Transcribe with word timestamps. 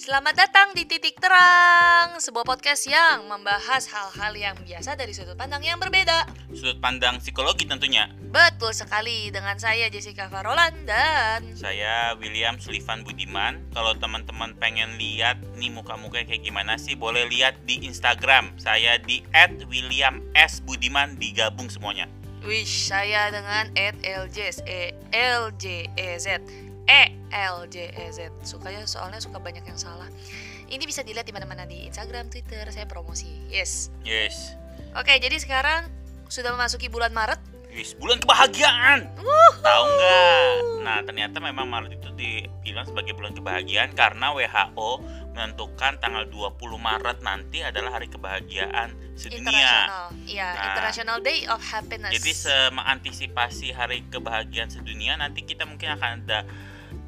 Selamat 0.00 0.32
datang 0.32 0.72
di 0.72 0.88
Titik 0.88 1.20
Terang, 1.20 2.16
sebuah 2.24 2.48
podcast 2.48 2.88
yang 2.88 3.28
membahas 3.28 3.84
hal-hal 3.92 4.32
yang 4.32 4.56
biasa 4.56 4.96
dari 4.96 5.12
sudut 5.12 5.36
pandang 5.36 5.60
yang 5.60 5.76
berbeda. 5.76 6.24
Sudut 6.56 6.80
pandang 6.80 7.20
psikologi 7.20 7.68
tentunya. 7.68 8.08
Betul 8.32 8.72
sekali, 8.72 9.28
dengan 9.28 9.60
saya 9.60 9.92
Jessica 9.92 10.32
Farolan 10.32 10.88
dan 10.88 11.52
Saya 11.52 12.16
William 12.16 12.56
Sullivan 12.56 13.04
Budiman. 13.04 13.60
Kalau 13.76 13.92
teman-teman 13.92 14.56
pengen 14.56 14.96
lihat 14.96 15.36
nih 15.60 15.68
muka-muka 15.68 16.24
kayak 16.24 16.48
gimana 16.48 16.80
sih, 16.80 16.96
boleh 16.96 17.28
lihat 17.28 17.60
di 17.68 17.84
Instagram. 17.84 18.56
Saya 18.56 18.96
di 19.04 19.20
@william_s_budiman 19.68 21.20
digabung 21.20 21.68
semuanya. 21.68 22.08
Wish 22.40 22.88
saya 22.88 23.28
dengan 23.28 23.68
LJS 23.76 24.64
E 24.64 24.96
L 25.12 25.52
J 25.60 25.92
E 25.92 26.16
Z 26.16 26.40
E 26.90 27.02
L 27.30 27.70
J 27.70 27.94
E 27.94 28.04
Z. 28.10 28.18
Sukanya 28.42 28.82
soalnya 28.84 29.22
suka 29.22 29.38
banyak 29.38 29.62
yang 29.62 29.78
salah. 29.78 30.10
Ini 30.66 30.82
bisa 30.82 31.02
dilihat 31.02 31.22
di 31.22 31.30
mana-mana 31.30 31.62
di 31.62 31.86
Instagram, 31.86 32.26
Twitter, 32.26 32.66
saya 32.68 32.86
promosi. 32.86 33.30
Yes. 33.46 33.94
Yes. 34.02 34.58
Oke, 34.92 35.14
jadi 35.16 35.38
sekarang 35.38 35.86
sudah 36.26 36.50
memasuki 36.50 36.86
bulan 36.86 37.10
Maret. 37.10 37.38
Yes, 37.70 37.94
bulan 37.94 38.18
kebahagiaan. 38.18 39.06
Tahu 39.62 39.82
nggak? 39.86 40.54
Nah, 40.82 40.98
ternyata 41.06 41.38
memang 41.38 41.70
Maret 41.70 41.94
itu 41.94 42.10
dibilang 42.12 42.82
sebagai 42.82 43.14
bulan 43.14 43.30
kebahagiaan 43.30 43.94
karena 43.94 44.34
WHO 44.34 44.90
menentukan 45.30 46.02
tanggal 46.02 46.26
20 46.26 46.50
Maret 46.76 47.22
nanti 47.22 47.62
adalah 47.62 47.94
hari 47.94 48.10
kebahagiaan 48.10 48.90
sedunia. 49.14 49.86
Iya, 50.26 50.48
Nah, 50.50 50.64
International 50.66 51.18
Day 51.22 51.46
of 51.46 51.62
Happiness. 51.62 52.10
Jadi 52.10 52.32
se- 52.34 52.70
mengantisipasi 52.74 53.70
hari 53.70 54.02
kebahagiaan 54.10 54.66
sedunia 54.66 55.14
nanti 55.14 55.46
kita 55.46 55.62
mungkin 55.62 55.94
akan 55.94 56.26
ada 56.26 56.42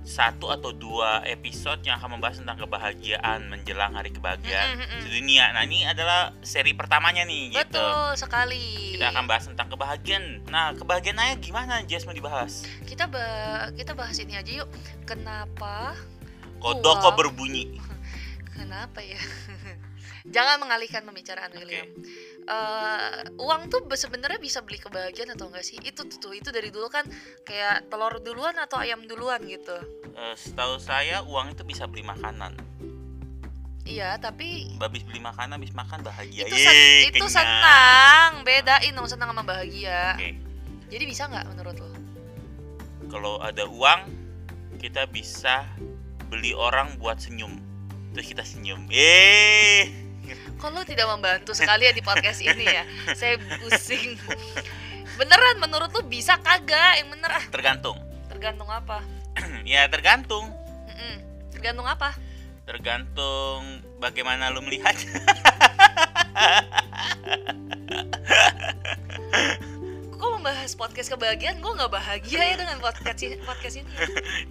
satu 0.02 0.50
atau 0.50 0.70
dua 0.70 1.22
episode 1.24 1.78
yang 1.82 1.94
akan 1.94 2.18
membahas 2.18 2.42
tentang 2.42 2.58
kebahagiaan 2.58 3.46
menjelang 3.46 3.94
hari 3.94 4.10
kebahagiaan 4.10 4.68
Mm, 4.68 4.76
mm, 4.76 4.82
mm, 4.82 4.90
mm. 4.90 5.00
sedunia. 5.00 5.44
Nah 5.50 5.62
ini 5.62 5.82
adalah 5.82 6.20
seri 6.42 6.74
pertamanya 6.74 7.22
nih 7.22 7.54
gitu. 7.54 7.78
Betul 7.78 8.18
sekali. 8.18 8.98
Kita 8.98 9.08
akan 9.08 9.24
bahas 9.24 9.44
tentang 9.46 9.68
kebahagiaan. 9.68 10.42
Nah 10.46 10.74
kebahagiaannya 10.74 11.38
gimana 11.38 11.82
Jess 11.84 12.02
mau 12.02 12.12
dibahas? 12.12 12.66
kita 12.82 13.06
ba- 13.06 13.70
kita 13.72 13.94
bahas 13.94 14.18
ini 14.18 14.34
aja 14.34 14.52
yuk. 14.52 14.68
Kenapa? 15.04 15.94
Kodok 16.58 16.98
kok 17.00 17.14
berbunyi. 17.14 17.78
Kenapa 18.58 19.00
ya? 19.00 19.18
Jangan 20.34 20.58
mengalihkan 20.58 21.02
pembicaraan 21.02 21.50
Oke. 21.50 21.58
William. 21.58 21.86
Eh, 22.42 23.10
uang 23.36 23.68
tuh 23.68 23.82
be- 23.82 23.94
sebenarnya 23.94 24.36
bisa 24.36 24.60
beli 24.60 24.76
kebahagiaan 24.76 25.30
atau 25.30 25.46
enggak 25.46 25.62
sih? 25.62 25.78
Itu 25.78 26.02
tuh, 26.04 26.18
tuh 26.18 26.32
itu 26.32 26.48
dari 26.48 26.68
dulu 26.68 26.86
kan 26.86 27.06
kayak 27.42 27.86
telur 27.86 28.18
duluan 28.18 28.54
atau 28.56 28.76
ayam 28.76 29.02
duluan 29.02 29.38
gitu. 29.42 29.78
Eh, 30.12 30.34
setahu 30.34 30.76
saya 30.76 31.22
uang 31.22 31.50
itu 31.50 31.62
bisa 31.62 31.86
beli 31.86 32.02
makanan. 32.02 32.58
Iya, 33.82 34.14
tapi 34.16 34.74
Habis 34.76 35.02
beli 35.02 35.18
makanan, 35.18 35.58
habis 35.58 35.70
makan 35.72 36.00
bahagia. 36.00 36.44
itu 36.44 36.54
sen- 36.56 36.70
Yeay, 36.70 37.10
itu 37.10 37.18
kenyang. 37.20 37.30
senang. 37.32 38.30
Bedain 38.42 38.92
dong 38.92 39.06
senang 39.06 39.30
sama 39.30 39.42
bahagia. 39.42 40.14
Oke. 40.14 40.30
Jadi 40.88 41.04
bisa 41.04 41.26
nggak 41.26 41.46
menurut 41.48 41.76
lo? 41.76 41.88
kalau 43.04 43.36
ada 43.38 43.68
uang 43.68 44.08
kita 44.78 45.04
bisa 45.04 45.68
beli 46.26 46.56
orang 46.56 46.96
buat 46.96 47.20
senyum 47.20 47.60
terus 48.08 48.24
kita 48.24 48.40
senyum 48.40 48.88
eh 48.88 49.84
Kok 50.62 50.70
lo 50.70 50.86
tidak 50.86 51.10
membantu 51.10 51.50
sekali 51.52 51.84
ya 51.84 51.92
di 51.92 51.98
podcast 52.00 52.38
ini 52.38 52.62
ya? 52.62 52.86
Saya 53.18 53.34
pusing. 53.58 54.14
Beneran 55.18 55.58
menurut 55.58 55.90
lo 55.90 56.06
bisa 56.06 56.38
kagak? 56.38 57.02
Yang 57.02 57.08
bener 57.12 57.30
ah 57.32 57.42
tergantung 57.50 57.98
tergantung 58.30 58.70
apa? 58.70 59.02
ya 59.66 59.84
tergantung 59.86 60.46
Mm-mm. 60.86 61.14
Tergantung 61.50 61.84
apa? 61.84 62.14
tergantung 62.62 63.58
bagaimana 63.98 64.46
lu 64.48 64.62
melihat 64.62 64.94
Kok 70.14 70.30
membahas 70.32 70.72
podcast 70.72 71.10
kebahagiaan? 71.10 71.58
Gue 71.58 71.74
nggak 71.74 71.90
bahagia 71.90 72.38
ya 72.38 72.54
dengan 72.54 72.78
podcast 72.78 73.18
ini, 73.20 73.34
podcast 73.42 73.76
ini. 73.76 73.90
ya. 73.90 74.06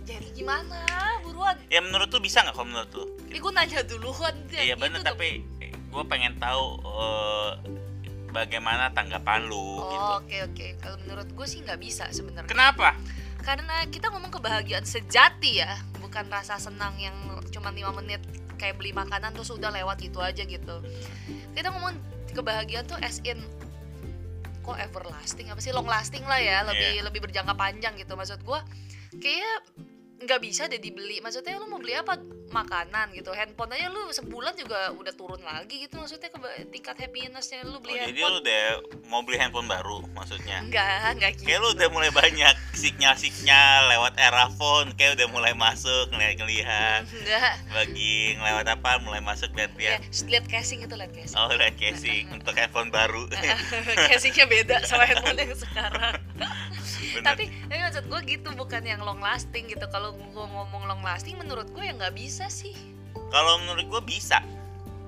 Jadi 0.06 0.28
gimana? 0.36 0.84
Buruan. 1.24 1.56
ya 1.72 1.80
menurut 1.80 2.12
lu 2.12 2.20
bisa 2.20 2.44
nggak 2.44 2.52
kalau 2.52 2.68
menurut 2.68 2.92
lu 2.92 3.06
Ini 3.32 3.38
gue 3.40 3.52
nanya 3.56 3.80
duluan. 3.88 4.36
iya 4.52 4.76
Gitu 4.76 4.84
bener 4.84 5.00
dong. 5.02 5.18
Gue 5.92 6.04
pengen 6.08 6.34
tahu 6.38 6.64
eh, 6.82 7.52
bagaimana 8.30 8.90
tanggapan 8.90 9.44
lu 9.44 9.84
gitu 9.84 10.00
Oh, 10.02 10.18
oke 10.18 10.38
oke. 10.48 10.68
Kalau 10.80 10.98
menurut 11.02 11.28
gue 11.30 11.46
sih 11.46 11.60
nggak 11.60 11.78
bisa 11.78 12.08
sebenarnya. 12.10 12.48
kenapa 12.48 12.96
Karena 13.42 13.84
kita 13.86 14.08
ngomong 14.08 14.30
kebahagiaan 14.32 14.86
sejati 14.86 15.60
ya, 15.60 15.74
bukan 15.98 16.30
rasa 16.30 16.56
senang 16.56 16.94
yang 16.96 17.16
cuma 17.50 17.70
lima 17.70 17.90
menit 17.92 18.22
kayak 18.56 18.78
beli 18.78 18.94
makanan 18.94 19.34
terus 19.34 19.50
udah 19.50 19.68
lewat 19.68 19.98
gitu 20.00 20.22
aja 20.22 20.42
gitu. 20.42 20.76
Kita 21.52 21.70
ngomong 21.70 21.98
kebahagiaan 22.32 22.86
tuh 22.86 23.02
as 23.02 23.18
in 23.24 23.42
kok 24.62 24.78
everlasting 24.78 25.50
apa 25.50 25.58
sih 25.58 25.74
long 25.74 25.84
lasting 25.84 26.22
lah 26.22 26.38
ya 26.38 26.62
lebih 26.62 26.94
Iya. 26.94 27.04
lebih 27.04 27.20
berjangka 27.20 27.58
panjang 27.58 27.98
gitu 27.98 28.14
maksud 28.14 28.46
gua 28.46 28.62
kayak 29.12 29.66
nggak 30.22 30.38
bisa 30.40 30.70
deh 30.70 30.78
dibeli 30.78 31.18
maksudnya 31.18 31.58
lu 31.58 31.66
mau 31.66 31.82
beli 31.82 31.98
apa 31.98 32.22
makanan 32.52 33.16
gitu. 33.16 33.32
Handphone 33.32 33.72
aja 33.74 33.88
lu 33.88 34.12
sebulan 34.12 34.54
juga 34.60 34.92
udah 34.94 35.14
turun 35.16 35.42
lagi 35.42 35.88
gitu 35.88 35.98
maksudnya 35.98 36.30
ke 36.30 36.40
tingkat 36.70 36.96
happinessnya 37.00 37.64
lu 37.66 37.80
Oh, 37.80 37.82
beli 37.82 37.98
jadi 37.98 38.12
lu 38.12 38.12
handphone 38.14 38.38
udah 38.44 38.64
mau 39.08 39.22
beli 39.24 39.38
handphone 39.40 39.68
baru 39.72 40.04
maksudnya? 40.14 40.62
Enggak 40.62 41.18
enggak 41.18 41.32
gitu. 41.40 41.48
Kayak 41.48 41.60
lu 41.64 41.70
udah 41.74 41.88
mulai 41.90 42.12
banyak 42.12 42.56
sinyal-sinyal 42.76 43.82
lewat 43.92 44.14
era 44.20 44.48
phone 44.56 44.94
Kayak 45.00 45.18
udah 45.18 45.28
mulai 45.32 45.54
masuk 45.56 46.12
ngeliat-ngeliat 46.12 47.02
enggak. 47.24 47.54
Bagi 47.72 48.36
ngelewat 48.38 48.68
apa 48.68 49.00
mulai 49.02 49.24
masuk 49.24 49.50
ya 49.56 49.68
lihat-lihat 49.72 50.02
lihat 50.28 50.46
casing 50.48 50.80
itu 50.84 50.94
lihat 50.96 51.12
casing. 51.16 51.38
Oh 51.38 51.48
lihat 51.54 51.76
casing 51.80 52.26
untuk 52.34 52.54
handphone 52.58 52.90
baru. 52.92 53.28
Casingnya 54.10 54.46
beda 54.50 54.76
sama 54.84 55.08
handphone 55.08 55.40
yang 55.40 55.56
sekarang. 55.56 56.18
Bener. 57.12 57.28
tapi 57.28 57.44
tapi 57.68 57.80
maksud 57.84 58.08
gue 58.08 58.22
gitu 58.24 58.50
bukan 58.56 58.82
yang 58.88 59.04
long 59.04 59.20
lasting 59.20 59.68
gitu. 59.68 59.84
Kalau 59.92 60.16
gue 60.16 60.46
ngomong 60.48 60.88
long 60.88 61.04
lasting 61.04 61.36
menurut 61.36 61.68
gue 61.70 61.84
ya 61.84 61.94
nggak 61.94 62.16
bisa 62.16 62.41
sih. 62.48 62.74
Kalau 63.30 63.60
menurut 63.62 63.86
gue 63.86 64.02
bisa. 64.18 64.42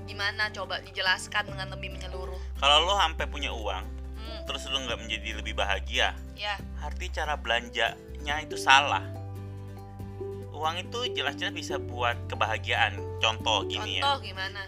Gimana? 0.03 0.51
Coba 0.51 0.83
dijelaskan 0.83 1.55
dengan 1.55 1.71
lebih 1.73 1.95
menyeluruh. 1.95 2.39
Kalau 2.59 2.75
lu 2.83 2.93
sampai 2.95 3.25
punya 3.27 3.51
uang 3.51 3.83
hmm, 4.19 4.39
Terus 4.47 4.67
lu 4.67 4.83
nggak 4.83 4.99
menjadi 4.99 5.29
lebih 5.39 5.55
bahagia 5.55 6.11
ya. 6.35 6.59
Arti 6.83 7.07
cara 7.09 7.39
belanjanya 7.39 8.35
itu 8.43 8.59
salah. 8.59 9.03
Uang 10.53 10.79
itu 10.79 11.11
jelas-jelas 11.11 11.55
bisa 11.55 11.75
buat 11.79 12.15
kebahagiaan. 12.27 12.99
Contoh 13.19 13.67
gini 13.67 13.99
ya. 13.99 14.03
Contoh 14.03 14.17
gimana? 14.23 14.61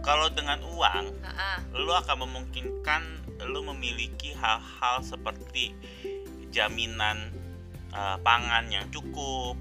Kalau 0.00 0.32
dengan 0.32 0.64
uang 0.64 1.20
Nah, 1.20 1.56
lu 1.72 1.92
akan 1.92 2.28
memungkinkan 2.28 3.02
lu 3.48 3.64
memiliki 3.64 4.36
hal-hal 4.36 5.00
seperti 5.00 5.72
jaminan 6.52 7.32
uh, 7.96 8.20
pangan 8.20 8.68
yang 8.68 8.84
cukup, 8.92 9.56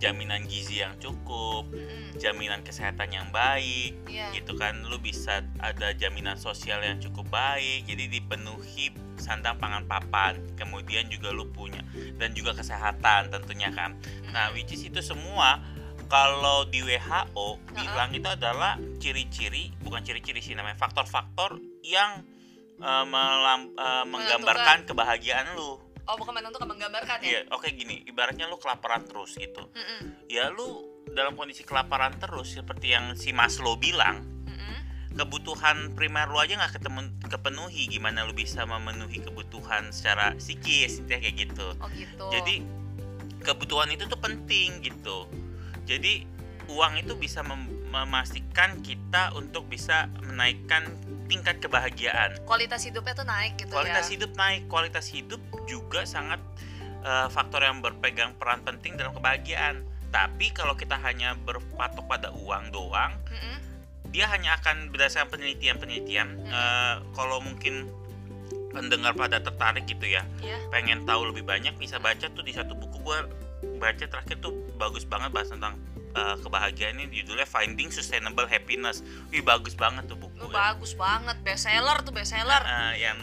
jaminan 0.00 0.48
gizi 0.48 0.80
yang 0.80 0.96
cukup, 0.96 1.68
jaminan 2.16 2.64
kesehatan 2.64 3.12
yang 3.12 3.28
baik, 3.28 3.92
Iya. 4.08 4.32
gitu 4.32 4.56
kan. 4.56 4.80
Lu 4.82 4.96
bisa 4.96 5.44
ada 5.60 5.92
jaminan 5.92 6.34
sosial 6.34 6.80
yang 6.80 6.96
cukup 6.98 7.28
baik, 7.28 7.84
jadi 7.84 8.08
dipenuhi 8.08 8.90
sandang 9.20 9.60
pangan 9.60 9.84
papan. 9.84 10.40
Kemudian 10.56 11.06
juga 11.06 11.28
lu 11.28 11.46
punya 11.46 11.84
dan 12.16 12.32
juga 12.32 12.56
kesehatan 12.56 13.28
tentunya 13.28 13.68
kan. 13.70 14.00
Nah, 14.32 14.50
which 14.50 14.72
is 14.72 14.80
itu 14.80 14.98
semua 14.98 15.60
kalau 16.08 16.64
di 16.64 16.80
WHO 16.80 17.60
bilang 17.70 18.10
itu 18.10 18.26
adalah 18.26 18.74
ciri-ciri 18.98 19.70
bukan 19.78 20.02
ciri-ciri 20.02 20.40
sih 20.40 20.56
namanya 20.56 20.74
faktor-faktor 20.74 21.60
yang 21.84 22.24
eh, 22.80 23.04
melam- 23.04 23.76
eh, 23.76 24.04
menggambarkan 24.08 24.88
kebahagiaan 24.88 25.52
lu. 25.52 25.76
Oh 26.10 26.16
bukan 26.18 26.34
menentukan 26.34 26.66
menggambarkan 26.66 27.16
ya 27.22 27.28
Iya, 27.30 27.40
oke 27.54 27.70
gini, 27.70 28.02
ibaratnya 28.04 28.50
lu 28.50 28.58
kelaparan 28.58 29.06
terus 29.06 29.38
gitu. 29.38 29.70
Mm-mm. 29.70 30.26
Ya 30.26 30.50
lu 30.50 30.82
dalam 31.14 31.34
kondisi 31.34 31.62
kelaparan 31.62 32.18
terus 32.18 32.58
seperti 32.58 32.90
yang 32.90 33.14
si 33.14 33.30
Maslow 33.30 33.78
bilang, 33.78 34.26
Mm-mm. 34.46 34.78
kebutuhan 35.14 35.94
primer 35.94 36.26
lu 36.26 36.38
aja 36.38 36.58
nggak 36.58 36.82
ketemu 36.82 37.00
kepenuhi, 37.30 37.86
gimana 37.86 38.26
lu 38.26 38.34
bisa 38.34 38.66
memenuhi 38.66 39.22
kebutuhan 39.22 39.94
secara 39.94 40.34
psikis 40.36 40.98
intinya 40.98 41.20
kayak 41.22 41.36
gitu. 41.46 41.68
oh 41.78 41.88
gitu 41.94 42.24
Jadi 42.34 42.54
kebutuhan 43.40 43.88
itu 43.88 44.04
tuh 44.04 44.18
penting 44.18 44.82
gitu. 44.82 45.30
Jadi 45.86 46.26
uang 46.70 46.98
itu 46.98 47.14
bisa 47.14 47.42
mem- 47.42 47.79
memastikan 47.90 48.78
kita 48.80 49.34
untuk 49.34 49.66
bisa 49.66 50.06
menaikkan 50.22 50.86
tingkat 51.30 51.62
kebahagiaan. 51.62 52.42
kualitas 52.42 52.82
hidupnya 52.82 53.14
tuh 53.14 53.26
naik 53.26 53.54
gitu 53.54 53.70
Kualitas 53.70 54.10
ya 54.10 54.12
hidup 54.18 54.32
naik, 54.34 54.66
kualitas 54.66 55.06
hidup 55.10 55.38
juga 55.70 56.02
sangat 56.02 56.42
eh, 57.02 57.28
faktor 57.30 57.62
yang 57.62 57.78
berpegang 57.82 58.34
peran 58.38 58.62
penting 58.66 58.98
dalam 58.98 59.14
kebahagiaan. 59.14 59.86
Tapi 60.10 60.50
kalau 60.50 60.74
kita 60.74 60.98
hanya 60.98 61.38
berpatok 61.46 62.02
pada 62.10 62.34
uang 62.34 62.74
doang, 62.74 63.14
Mm-mm. 63.30 63.56
dia 64.10 64.26
hanya 64.26 64.58
akan 64.58 64.90
berdasarkan 64.90 65.30
penelitian-penelitian. 65.30 66.28
Hmm. 66.34 66.50
eh, 66.50 66.94
kalau 67.14 67.38
mungkin 67.38 67.86
pendengar 68.70 69.14
pada 69.18 69.42
tertarik 69.42 69.86
gitu 69.86 70.06
ya, 70.06 70.22
ya 70.42 70.58
pengen 70.70 71.02
tahu 71.02 71.30
lebih 71.30 71.42
banyak 71.42 71.74
bisa 71.74 71.98
baca 71.98 72.30
tuh 72.30 72.42
di 72.42 72.54
satu 72.54 72.74
buku 72.78 73.02
gua 73.02 73.26
baca 73.82 74.06
terakhir 74.06 74.38
tuh 74.38 74.54
bagus 74.78 75.02
banget 75.02 75.34
bahas 75.34 75.50
tentang 75.50 75.74
uh, 76.14 76.36
kebahagiaan 76.40 76.98
ini 76.98 77.22
judulnya 77.22 77.46
Finding 77.46 77.90
Sustainable 77.94 78.46
Happiness. 78.46 79.02
Wih 79.30 79.42
bagus 79.42 79.74
banget 79.78 80.06
tuh 80.10 80.18
buku. 80.18 80.34
Lu 80.40 80.48
bagus 80.50 80.94
banget, 80.94 81.36
best 81.42 81.66
seller 81.66 81.98
tuh 82.02 82.12
best 82.14 82.34
seller. 82.34 82.62
Uh, 82.62 82.94
yang 82.98 83.18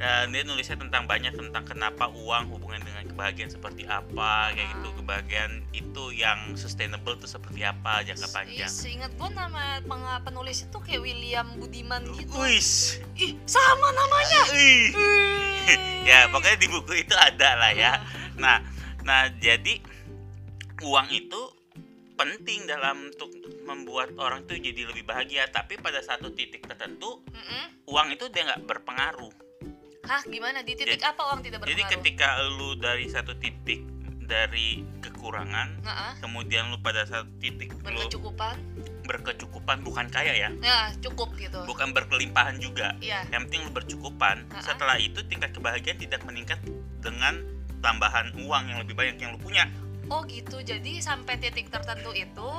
uh, 0.00 0.24
dia 0.28 0.42
nulisnya 0.46 0.78
tentang 0.80 1.04
banyak 1.04 1.34
tentang 1.34 1.64
kenapa 1.66 2.08
uang 2.12 2.52
hubungan 2.52 2.80
dengan 2.82 3.04
kebahagiaan 3.08 3.52
seperti 3.52 3.84
apa 3.84 4.52
kayak 4.56 4.68
gitu. 4.78 4.88
Ah. 4.88 4.94
Kebahagiaan 5.02 5.52
itu 5.74 6.04
yang 6.14 6.54
sustainable 6.54 7.18
tuh 7.18 7.28
seperti 7.28 7.66
apa 7.66 8.06
jangka 8.06 8.28
panjang. 8.32 8.68
Ih, 8.68 8.72
seingat 8.72 9.12
gue 9.18 9.28
nama 9.34 9.82
penulis 10.22 10.64
itu 10.64 10.78
kayak 10.78 11.02
William 11.02 11.46
Budiman 11.58 12.06
gitu. 12.16 12.32
Wis. 12.38 13.02
Ih, 13.18 13.36
sama 13.44 13.92
namanya. 13.92 14.42
Wih. 14.54 14.88
ya 16.02 16.26
pokoknya 16.32 16.58
di 16.58 16.68
buku 16.70 17.06
itu 17.06 17.14
ada 17.14 17.54
lah 17.54 17.72
ya. 17.74 18.02
Nah, 18.38 18.58
nah 19.06 19.30
jadi 19.38 19.78
uang 20.82 21.08
itu 21.14 21.61
penting 22.24 22.60
dalam 22.64 22.96
untuk 23.04 23.30
membuat 23.62 24.14
orang 24.16 24.44
tuh 24.44 24.54
jadi 24.54 24.84
lebih 24.84 25.02
bahagia. 25.02 25.46
Tapi 25.48 25.74
pada 25.76 25.98
satu 25.98 26.30
titik 26.30 26.62
tertentu 26.62 27.18
Mm-mm. 27.26 27.64
uang 27.86 28.08
itu 28.10 28.26
dia 28.28 28.46
nggak 28.46 28.62
berpengaruh. 28.64 29.32
Hah, 30.02 30.22
gimana? 30.24 30.60
Di 30.60 30.74
titik 30.74 30.98
Jadi- 30.98 31.06
apa 31.08 31.22
uang 31.24 31.40
tidak 31.40 31.58
Jadi 31.60 31.72
berpengaruh? 31.74 31.92
ketika 31.96 32.28
lu 32.52 32.70
dari 32.76 33.06
satu 33.06 33.32
titik 33.34 33.80
dari 34.22 34.68
kekurangan, 34.98 35.82
Nah, 35.82 36.14
kemudian 36.18 36.70
lu 36.70 36.78
pada 36.78 37.02
satu 37.04 37.26
titik 37.36 37.70
lu 37.70 37.82
berkecukupan. 37.84 38.56
berkecukupan 39.04 39.82
bukan 39.82 40.06
kaya 40.08 40.32
ya, 40.32 40.50
Ya, 40.56 40.90
cukup 41.00 41.34
gitu. 41.36 41.58
bukan 41.64 41.90
berkelimpahan 41.90 42.56
juga. 42.56 42.94
Iya. 42.98 43.26
Yang 43.28 43.42
penting 43.46 43.60
lu 43.62 43.72
bercukupan. 43.72 44.46
Ha-ha. 44.48 44.62
Setelah 44.64 44.96
itu 44.96 45.20
tingkat 45.24 45.50
kebahagiaan 45.52 45.98
tidak 45.98 46.22
meningkat 46.22 46.58
dengan 46.98 47.42
tambahan 47.78 48.30
uang 48.38 48.64
yang 48.64 48.78
lebih 48.78 48.94
banyak 48.94 49.18
yang 49.18 49.34
lu 49.34 49.40
punya. 49.40 49.66
Oh 50.12 50.20
gitu. 50.28 50.60
Jadi 50.60 51.00
sampai 51.00 51.40
titik 51.40 51.72
tertentu 51.72 52.12
itu 52.12 52.50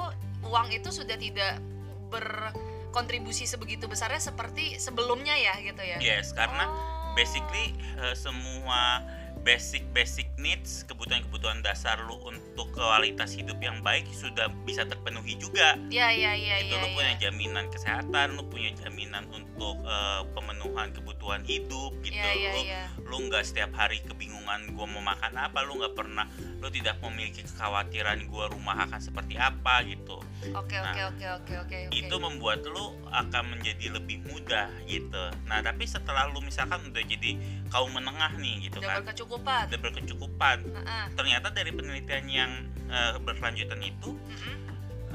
uang 0.44 0.74
itu 0.74 0.90
sudah 0.90 1.14
tidak 1.16 1.62
berkontribusi 2.10 3.46
sebegitu 3.46 3.86
besarnya 3.86 4.18
seperti 4.18 4.82
sebelumnya 4.82 5.38
ya 5.38 5.54
gitu 5.62 5.82
ya. 5.86 5.98
Yes, 6.02 6.34
karena 6.34 6.66
Oh. 6.66 7.14
basically 7.14 7.78
eh, 8.02 8.18
semua 8.18 9.06
basic 9.44 9.84
basic 9.92 10.28
needs 10.38 10.88
kebutuhan-kebutuhan 10.88 11.60
dasar 11.60 12.00
lu 12.02 12.16
untuk 12.24 12.72
kualitas 12.72 13.32
hidup 13.32 13.60
yang 13.60 13.80
baik 13.82 14.08
sudah 14.10 14.48
bisa 14.64 14.84
terpenuhi 14.84 15.36
juga 15.36 15.76
Ya 15.90 16.08
ya 16.10 16.32
ya 16.32 16.60
itu 16.60 16.72
ya. 16.72 16.80
lu 16.80 16.88
ya. 16.88 16.94
punya 16.94 17.14
jaminan 17.20 17.66
kesehatan 17.68 18.28
lu 18.34 18.48
punya 18.48 18.72
jaminan 18.74 19.28
untuk 19.30 19.84
eh, 19.84 20.22
pemenuhan 20.32 20.92
kebutuhan 20.92 21.44
hidup 21.44 21.92
gitu 22.02 22.16
Ya 22.16 22.32
ya 22.32 22.50
lu 22.50 22.62
ya. 22.64 22.84
lu 23.04 23.18
nggak 23.28 23.44
setiap 23.44 23.72
hari 23.74 24.00
kebingungan 24.02 24.40
gua 24.72 24.88
mau 24.88 25.04
makan 25.06 25.36
apa 25.36 25.60
lu 25.62 25.76
nggak 25.76 25.92
pernah 25.94 26.24
lu 26.58 26.68
tidak 26.68 26.96
memiliki 27.02 27.44
kekhawatiran 27.44 28.24
gua 28.26 28.48
rumah 28.48 28.80
akan 28.82 29.00
seperti 29.00 29.36
apa 29.36 29.84
gitu 29.84 30.24
Oke 30.54 30.76
Nah, 30.76 30.92
oke 30.92 31.04
oke 31.10 31.26
oke 31.40 31.54
oke. 31.58 31.78
oke. 31.88 31.96
itu 31.96 32.16
membuat 32.18 32.64
lu 32.66 32.84
akan 33.08 33.44
menjadi 33.50 33.92
lebih 33.92 34.24
mudah 34.24 34.68
gitu 34.86 35.24
nah 35.46 35.60
tapi 35.60 35.84
setelah 35.84 36.28
lu 36.28 36.40
misalkan 36.40 36.80
udah 36.84 37.00
jadi 37.02 37.40
kaum 37.70 37.92
menengah 37.92 38.32
nih 38.36 38.68
gitu 38.68 38.80
udah 38.80 38.88
kan 38.90 39.00
berkecukupan. 39.04 39.32
Udah 39.42 39.80
berkecukupan 39.80 40.58
Heeh. 40.62 41.06
ternyata 41.18 41.48
dari 41.50 41.72
penelitian 41.74 42.26
yang 42.30 42.52
eh, 42.90 43.18
berkelanjutan 43.22 43.82
itu 43.82 44.14
Mm-mm. 44.14 44.58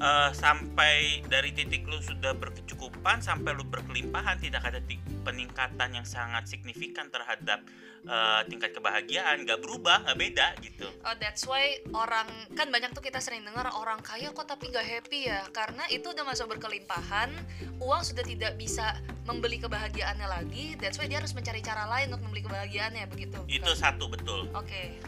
eh, 0.01 0.31
sampai 0.35 1.23
dari 1.27 1.55
titik 1.55 1.87
lu 1.87 2.01
sudah 2.03 2.35
berkecukupan 2.35 3.23
sampai 3.23 3.55
lu 3.55 3.63
berkelimpahan 3.67 4.41
tidak 4.43 4.67
ada 4.67 4.81
peningkatan 5.23 5.91
yang 5.93 6.07
sangat 6.07 6.49
signifikan 6.49 7.13
terhadap 7.13 7.63
eh, 8.07 8.41
tingkat 8.47 8.71
kebahagiaan 8.77 9.43
nggak 9.43 9.59
berubah 9.59 10.07
nggak 10.07 10.19
beda 10.19 10.47
gitu. 10.63 10.87
Oh 11.03 11.15
that's 11.19 11.49
why 11.49 11.81
orang 11.97 12.29
kan 12.55 12.71
banyak 12.71 12.95
tuh 12.95 13.03
kita 13.03 13.19
sering 13.19 13.43
dengar 13.43 13.71
orang 13.75 13.99
kaya 14.05 14.31
kok 14.31 14.47
tapi 14.47 14.71
gak 14.71 14.87
happy 14.87 15.27
ya. 15.31 15.43
Karena 15.51 15.87
itu 15.91 16.13
udah 16.13 16.23
masuk 16.23 16.55
berkelimpahan 16.55 17.33
uang 17.83 18.03
sudah 18.05 18.23
tidak 18.23 18.55
bisa 18.59 18.99
membeli 19.27 19.61
kebahagiaannya 19.61 20.29
lagi 20.29 20.75
that's 20.81 20.97
why 20.97 21.07
dia 21.11 21.21
harus 21.21 21.35
mencari 21.35 21.61
cara 21.61 21.85
lain 21.87 22.13
untuk 22.13 22.29
membeli 22.29 22.43
kebahagiaannya 22.47 23.05
begitu. 23.11 23.39
Itu 23.51 23.73
satu 23.75 24.07
betul. 24.07 24.47
Oke. 24.55 24.99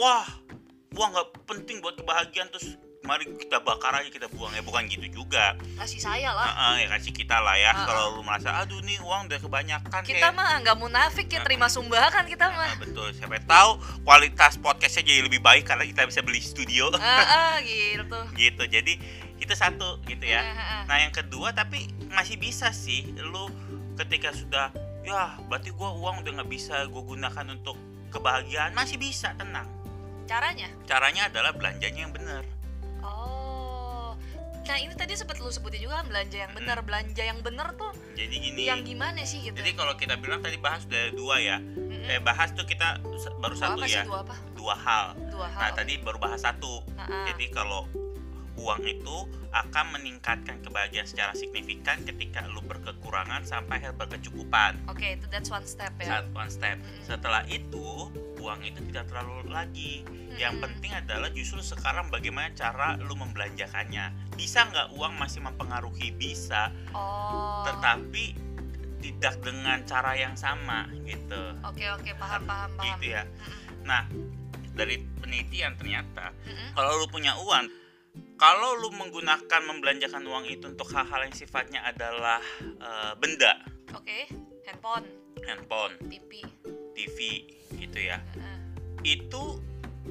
Wah 0.00 0.24
uang 0.96 1.10
nggak 1.12 1.28
penting 1.44 1.80
buat 1.80 1.96
kebahagiaan 1.96 2.48
terus 2.52 2.76
mari 3.10 3.26
kita 3.26 3.58
bakar 3.58 3.90
aja 3.98 4.06
kita 4.06 4.30
buang. 4.30 4.54
Ya 4.54 4.62
bukan 4.62 4.86
gitu 4.86 5.02
juga. 5.10 5.58
Kasih 5.74 5.98
saya 5.98 6.30
lah. 6.30 6.46
Heeh, 6.46 6.86
ya 6.86 6.94
kasih 6.94 7.10
kita 7.10 7.42
lah 7.42 7.58
ya. 7.58 7.74
Ah. 7.74 7.82
kalau 7.82 8.04
lu 8.14 8.22
merasa 8.22 8.54
aduh 8.54 8.78
nih 8.86 9.02
uang 9.02 9.26
udah 9.26 9.40
kebanyakan 9.42 10.00
kita 10.06 10.30
kayak- 10.30 10.36
mah 10.38 10.62
nggak 10.62 10.78
munafik 10.78 11.26
ya 11.26 11.42
terima 11.42 11.66
sumbangan 11.66 12.22
kita 12.22 12.46
Nah, 12.46 12.54
mah 12.54 12.72
betul. 12.78 13.10
Siapa 13.10 13.42
tahu 13.42 13.70
kualitas 14.06 14.54
podcastnya 14.62 15.02
jadi 15.02 15.26
lebih 15.26 15.42
baik 15.42 15.66
karena 15.66 15.82
kita 15.82 16.06
bisa 16.06 16.22
beli 16.22 16.38
studio. 16.38 16.94
Ah, 16.94 17.02
ah, 17.02 17.54
gitu. 17.66 18.18
Gitu. 18.38 18.62
Jadi 18.70 18.94
itu 19.42 19.54
satu 19.58 19.98
gitu 20.06 20.22
ya. 20.22 20.46
Ah, 20.46 20.54
ah. 20.54 20.82
nah 20.86 21.02
yang 21.02 21.10
kedua 21.10 21.50
tapi 21.50 21.90
masih 22.14 22.38
bisa 22.38 22.70
sih 22.70 23.10
lu 23.18 23.50
ketika 23.98 24.30
sudah 24.30 24.70
ya 25.02 25.34
berarti 25.50 25.74
gua 25.74 25.90
uang 25.98 26.22
udah 26.22 26.30
nggak 26.38 26.50
bisa 26.52 26.86
gue 26.86 27.02
gunakan 27.02 27.46
untuk 27.50 27.74
kebahagiaan 28.14 28.70
masih 28.70 29.02
bisa 29.02 29.34
tenang. 29.34 29.66
Caranya? 30.30 30.70
Caranya 30.86 31.26
adalah 31.26 31.50
belanjanya 31.50 32.06
yang 32.06 32.14
benar 32.14 32.59
ini 34.80 34.94
tadi 34.96 35.12
sempat 35.14 35.36
lu 35.38 35.52
sebutin 35.52 35.84
juga 35.84 36.00
kan 36.00 36.06
belanja 36.08 36.36
yang 36.40 36.52
benar 36.56 36.78
belanja 36.80 37.22
yang 37.22 37.38
benar 37.44 37.76
tuh 37.76 37.92
jadi 38.16 38.34
gini 38.34 38.60
yang 38.66 38.80
gimana 38.82 39.22
sih 39.28 39.44
gitu 39.44 39.56
jadi 39.56 39.72
kalau 39.76 39.94
kita 39.94 40.16
bilang 40.16 40.40
tadi 40.40 40.56
bahas 40.56 40.88
udah 40.88 41.04
dua 41.12 41.36
ya 41.38 41.56
Mm-mm. 41.60 42.08
eh 42.08 42.20
bahas 42.20 42.50
tuh 42.56 42.64
kita 42.64 43.00
baru 43.40 43.54
Dua 43.56 43.62
satu 43.62 43.80
apa 43.80 43.86
sih 43.86 44.00
ya 44.00 44.04
dua 44.08 44.20
apa 44.24 44.36
dua 44.56 44.74
hal 44.76 45.04
dua 45.28 45.46
hal 45.48 45.60
nah 45.60 45.70
tadi 45.76 45.92
baru 46.00 46.18
bahas 46.18 46.40
satu 46.42 46.82
Ah, 47.00 47.08
ah. 47.08 47.24
Jadi 47.32 47.48
kalau 47.48 47.88
uang 48.60 48.84
itu 48.84 49.16
akan 49.56 49.96
meningkatkan 49.96 50.60
kebahagiaan 50.60 51.08
secara 51.08 51.32
signifikan 51.32 51.96
ketika 52.04 52.44
lu 52.52 52.60
berkekurangan 52.60 53.40
sampai 53.40 53.80
berkecukupan. 53.96 54.76
Oke, 54.84 55.16
itu 55.16 55.24
that's 55.32 55.48
one 55.48 55.64
step 55.64 55.90
ya. 55.96 56.20
Saat 56.20 56.26
one 56.36 56.52
step. 56.52 56.76
Mm-mm. 56.76 57.02
Setelah 57.08 57.42
itu 57.48 58.12
uang 58.40 58.60
itu 58.64 58.80
tidak 58.88 59.12
terlalu 59.12 59.52
lagi. 59.52 60.02
Yang 60.34 60.52
Mm-mm. 60.56 60.64
penting 60.64 60.92
adalah 60.96 61.28
justru 61.30 61.60
sekarang 61.60 62.08
bagaimana 62.08 62.48
cara 62.56 62.96
lu 62.96 63.12
membelanjakannya. 63.14 64.32
Bisa 64.34 64.64
nggak 64.66 64.96
uang 64.96 65.20
masih 65.20 65.44
mempengaruhi? 65.44 66.10
Bisa, 66.16 66.72
Oh. 66.96 67.62
tetapi 67.68 68.34
tidak 69.00 69.40
dengan 69.40 69.80
cara 69.84 70.12
yang 70.12 70.32
sama 70.34 70.88
gitu. 71.04 71.40
Oke 71.64 71.84
oke 71.88 72.10
paham 72.16 72.42
paham 72.44 72.70
paham. 72.74 72.86
Gitu 72.96 73.16
ya. 73.16 73.24
Nah, 73.84 74.04
dari 74.72 74.96
penelitian 75.20 75.76
ternyata 75.76 76.32
Mm-mm. 76.44 76.72
kalau 76.72 77.00
lu 77.00 77.06
punya 77.06 77.36
uang 77.36 77.68
kalau 78.36 78.80
lu 78.80 78.88
menggunakan 78.90 79.60
membelanjakan 79.68 80.24
uang 80.24 80.48
itu 80.48 80.64
untuk 80.66 80.88
hal-hal 80.90 81.28
yang 81.28 81.36
sifatnya 81.36 81.84
adalah 81.84 82.40
eh, 82.60 83.12
benda 83.16 83.60
Oke, 83.92 84.30
handphone, 84.64 85.04
handphone 85.44 85.94
TV. 86.08 86.40
TV 86.94 87.18
gitu 87.80 87.98
ya 87.98 88.20
itu 89.02 89.42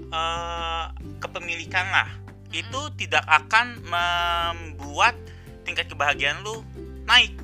eh, 0.09 0.85
kepemilikan 1.17 1.85
lah 1.87 2.09
itu 2.49 2.81
tidak 2.97 3.21
akan 3.23 3.77
membuat 3.85 5.13
tingkat 5.61 5.85
kebahagiaan 5.85 6.41
lu 6.41 6.65
naik 7.05 7.37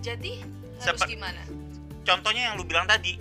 Jadi 0.00 0.42
harus 0.78 0.98
Sepet- 0.98 1.14
gimana? 1.14 1.42
contohnya 2.02 2.50
yang 2.50 2.54
lu 2.54 2.62
bilang 2.62 2.86
tadi 2.86 3.18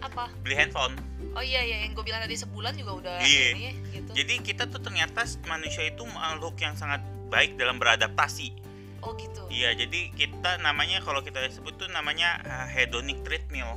Apa? 0.00 0.28
beli 0.40 0.56
handphone 0.56 0.96
Oh 1.32 1.40
iya 1.40 1.64
iya 1.64 1.84
yang 1.84 1.96
gue 1.96 2.04
bilang 2.04 2.20
tadi 2.20 2.36
sebulan 2.36 2.76
juga 2.76 2.92
udah 2.94 3.16
Iya. 3.20 3.46
ini 3.52 3.68
gitu. 3.90 4.10
jadi 4.12 4.34
kita 4.42 4.68
tuh 4.68 4.80
ternyata 4.80 5.24
manusia 5.46 5.84
itu 5.86 6.04
makhluk 6.04 6.56
yang 6.58 6.76
sangat 6.76 7.00
baik 7.28 7.56
dalam 7.56 7.76
beradaptasi 7.76 8.52
Oh 9.02 9.18
gitu. 9.18 9.42
Iya, 9.50 9.74
jadi 9.74 10.14
kita 10.14 10.62
namanya 10.62 11.02
kalau 11.02 11.26
kita 11.26 11.42
sebut 11.50 11.74
tuh 11.74 11.90
namanya 11.90 12.38
uh, 12.46 12.70
hedonic 12.70 13.18
treadmill. 13.26 13.74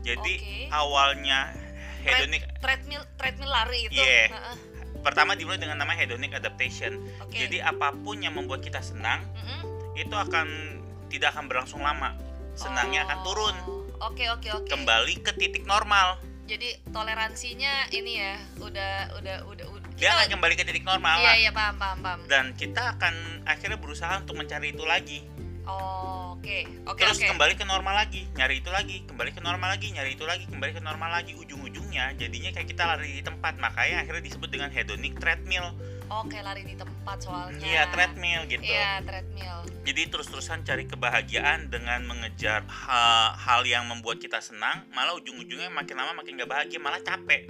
Jadi 0.00 0.32
Oke. 0.36 0.56
awalnya 0.70 1.52
hedonic 2.00 2.42
Treadmill 2.58 3.04
treadmill 3.14 3.50
lari 3.50 3.86
itu. 3.86 3.96
Iya. 3.96 4.30
Heeh. 4.30 4.56
pertama 5.00 5.32
dimulai 5.32 5.56
dengan 5.56 5.80
nama 5.80 5.92
hedonic 5.92 6.32
adaptation. 6.34 7.00
Oke. 7.20 7.32
Jadi 7.38 7.56
apa 7.58 7.88
pun 7.94 8.20
yang 8.20 8.36
membuat 8.36 8.60
kita 8.60 8.80
senang 8.80 9.24
Mm-mm. 9.32 9.96
itu 9.96 10.12
akan 10.12 10.76
tidak 11.08 11.32
akan 11.32 11.48
berlangsung 11.48 11.80
lama. 11.80 12.12
Senangnya 12.52 13.04
akan 13.04 13.18
Oh. 13.18 13.24
turun 13.24 13.56
Oke 14.02 14.28
oke 14.28 14.48
oke. 14.54 14.68
kembali 14.68 15.20
ke 15.20 15.32
titik 15.32 15.64
normal. 15.64 16.20
Jadi 16.44 16.84
toleransinya 16.90 17.88
ini 17.90 18.18
ya 18.18 18.34
udah 18.58 19.16
udah 19.16 19.36
udah 19.46 19.66
udah. 19.70 19.88
Dia 19.96 20.12
akan 20.14 20.34
kembali 20.34 20.54
ke 20.54 20.64
titik 20.64 20.84
normal 20.84 21.16
Iya 21.16 21.24
lah. 21.24 21.36
iya 21.38 21.50
paham 21.50 21.76
paham 21.76 21.98
paham. 22.00 22.20
Dan 22.26 22.52
kita 22.52 22.92
akan 22.92 23.14
akhirnya 23.44 23.76
berusaha 23.76 24.20
untuk 24.20 24.36
mencari 24.36 24.72
itu 24.72 24.84
lagi. 24.84 25.24
Oh, 25.64 26.29
Oke 26.40 26.64
oke 26.88 26.96
Terus 26.96 27.20
oke. 27.20 27.28
kembali 27.28 27.52
ke 27.52 27.64
normal 27.64 27.94
lagi, 27.94 28.24
nyari 28.32 28.58
itu 28.58 28.72
lagi, 28.72 29.04
kembali 29.04 29.30
ke 29.30 29.44
normal 29.44 29.68
lagi, 29.70 29.92
nyari 29.92 30.16
itu 30.16 30.24
lagi, 30.24 30.48
kembali 30.48 30.72
ke 30.72 30.80
normal 30.80 31.12
lagi. 31.12 31.36
Ujung-ujungnya 31.36 32.16
jadinya 32.16 32.48
kayak 32.50 32.64
kita 32.66 32.82
lari 32.86 33.12
di 33.12 33.22
tempat, 33.22 33.60
makanya 33.60 34.00
akhirnya 34.00 34.24
disebut 34.24 34.48
dengan 34.48 34.72
hedonic 34.72 35.20
treadmill. 35.20 35.76
Oke 36.10 36.40
lari 36.40 36.64
di 36.64 36.74
tempat 36.74 37.20
soalnya. 37.20 37.60
Iya, 37.60 37.82
treadmill 37.86 38.48
gitu. 38.48 38.64
Iya 38.64 38.98
treadmill. 39.00 39.68
jadi 39.80 40.02
terus-terusan 40.08 40.62
cari 40.62 40.84
kebahagiaan 40.84 41.68
dengan 41.68 42.04
mengejar 42.04 42.64
ha- 42.64 43.32
hal 43.34 43.64
yang 43.64 43.84
membuat 43.84 44.16
kita 44.18 44.38
senang 44.38 44.84
malah 44.90 45.12
ujung-ujungnya 45.14 45.68
makin 45.68 45.96
lama 45.96 46.12
makin 46.14 46.36
gak 46.36 46.46
bahagia 46.46 46.76
malah 46.78 47.00
capek 47.00 47.48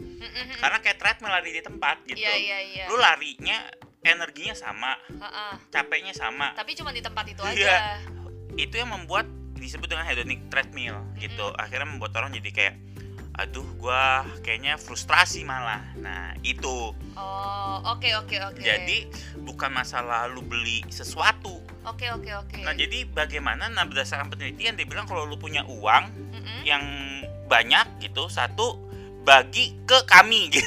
karena 0.57 0.79
kayak 0.79 0.97
treadmill 0.97 1.29
lari 1.29 1.51
di 1.51 1.61
tempat 1.61 2.01
gitu 2.05 2.17
Iya 2.17 2.33
iya 2.33 2.59
iya. 2.63 2.85
lu 2.87 2.97
larinya 2.97 3.67
energinya 4.01 4.55
sama 4.55 4.95
Ha-ha. 5.19 5.59
capeknya 5.69 6.15
sama 6.15 6.55
Tapi 6.55 6.73
cuma 6.73 6.91
di 6.91 7.03
tempat 7.03 7.25
itu 7.27 7.43
Iya. 7.43 7.99
Itu 8.55 8.75
yang 8.75 8.91
membuat 8.91 9.27
disebut 9.55 9.87
dengan 9.87 10.03
hedonic 10.03 10.41
treadmill 10.49 10.97
gitu 11.17 11.53
akhirnya 11.55 11.87
membuat 11.87 12.17
orang 12.17 12.33
jadi 12.33 12.51
kayak 12.51 12.75
aduh 13.33 13.65
gua 13.77 14.25
kayaknya 14.41 14.75
frustrasi 14.75 15.43
malah 15.43 15.81
nah 15.97 16.35
itu 16.43 16.93
Oh, 17.15 17.77
oke 17.87 18.09
oke 18.17 18.37
oke. 18.43 18.59
jadi 18.59 19.05
bukan 19.39 19.71
masalah 19.71 20.27
lu 20.27 20.41
beli 20.41 20.81
sesuatu 20.89 21.61
Oke 21.83 22.09
oke 22.09 22.29
oke. 22.35 22.61
nah 22.61 22.73
jadi 22.73 23.05
bagaimana 23.07 23.69
nah 23.69 23.85
berdasarkan 23.85 24.29
penelitian 24.29 24.75
dia 24.75 24.85
bilang 24.85 25.05
kalau 25.05 25.25
lu 25.25 25.37
punya 25.37 25.65
uang 25.65 26.05
Mm-mm. 26.33 26.61
yang 26.65 26.83
banyak 27.47 27.85
gitu 28.01 28.27
satu 28.27 28.77
bagi 29.21 29.77
ke 29.85 30.05
kami 30.05 30.49
gitu. 30.53 30.65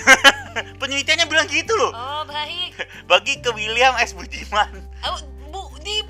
penelitiannya 0.78 1.26
bilang 1.26 1.46
gitu 1.48 1.74
loh 1.74 1.92
Oh 1.92 2.22
baik. 2.24 2.74
bagi 3.06 3.38
ke 3.38 3.50
William 3.50 3.94
S 3.98 4.14
Budiman 4.14 4.70
Oh, 5.04 5.18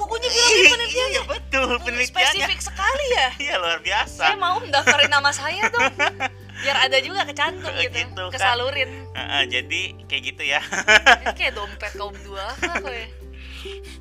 bukunya 0.04 0.28
bilang 0.28 0.52
gitu 0.52 0.74
penelitiannya. 0.76 1.10
iya 1.10 1.24
betul 1.24 1.70
penelitiannya 1.80 2.44
Spesifik 2.44 2.60
sekali 2.60 3.06
ya. 3.16 3.30
iya 3.48 3.56
luar 3.56 3.80
biasa 3.80 4.20
Saya 4.28 4.36
mau 4.36 4.60
mendaftarin 4.60 5.08
nama 5.08 5.32
saya 5.32 5.64
dong. 5.72 5.96
Biar 6.54 6.78
ada 6.86 6.98
juga 7.00 7.24
kecantum 7.24 7.72
gitu. 7.80 7.96
Gitu, 7.98 8.24
kan. 8.30 8.36
Kesalurin. 8.36 8.92
Heeh, 9.16 9.44
jadi 9.48 9.82
kayak 10.06 10.24
gitu 10.28 10.44
ya 10.44 10.62
kayak 11.40 11.54
dompet 11.56 11.92
kaum 11.96 12.16
dua 12.22 12.52
kok 12.60 12.92
ya. 12.92 13.08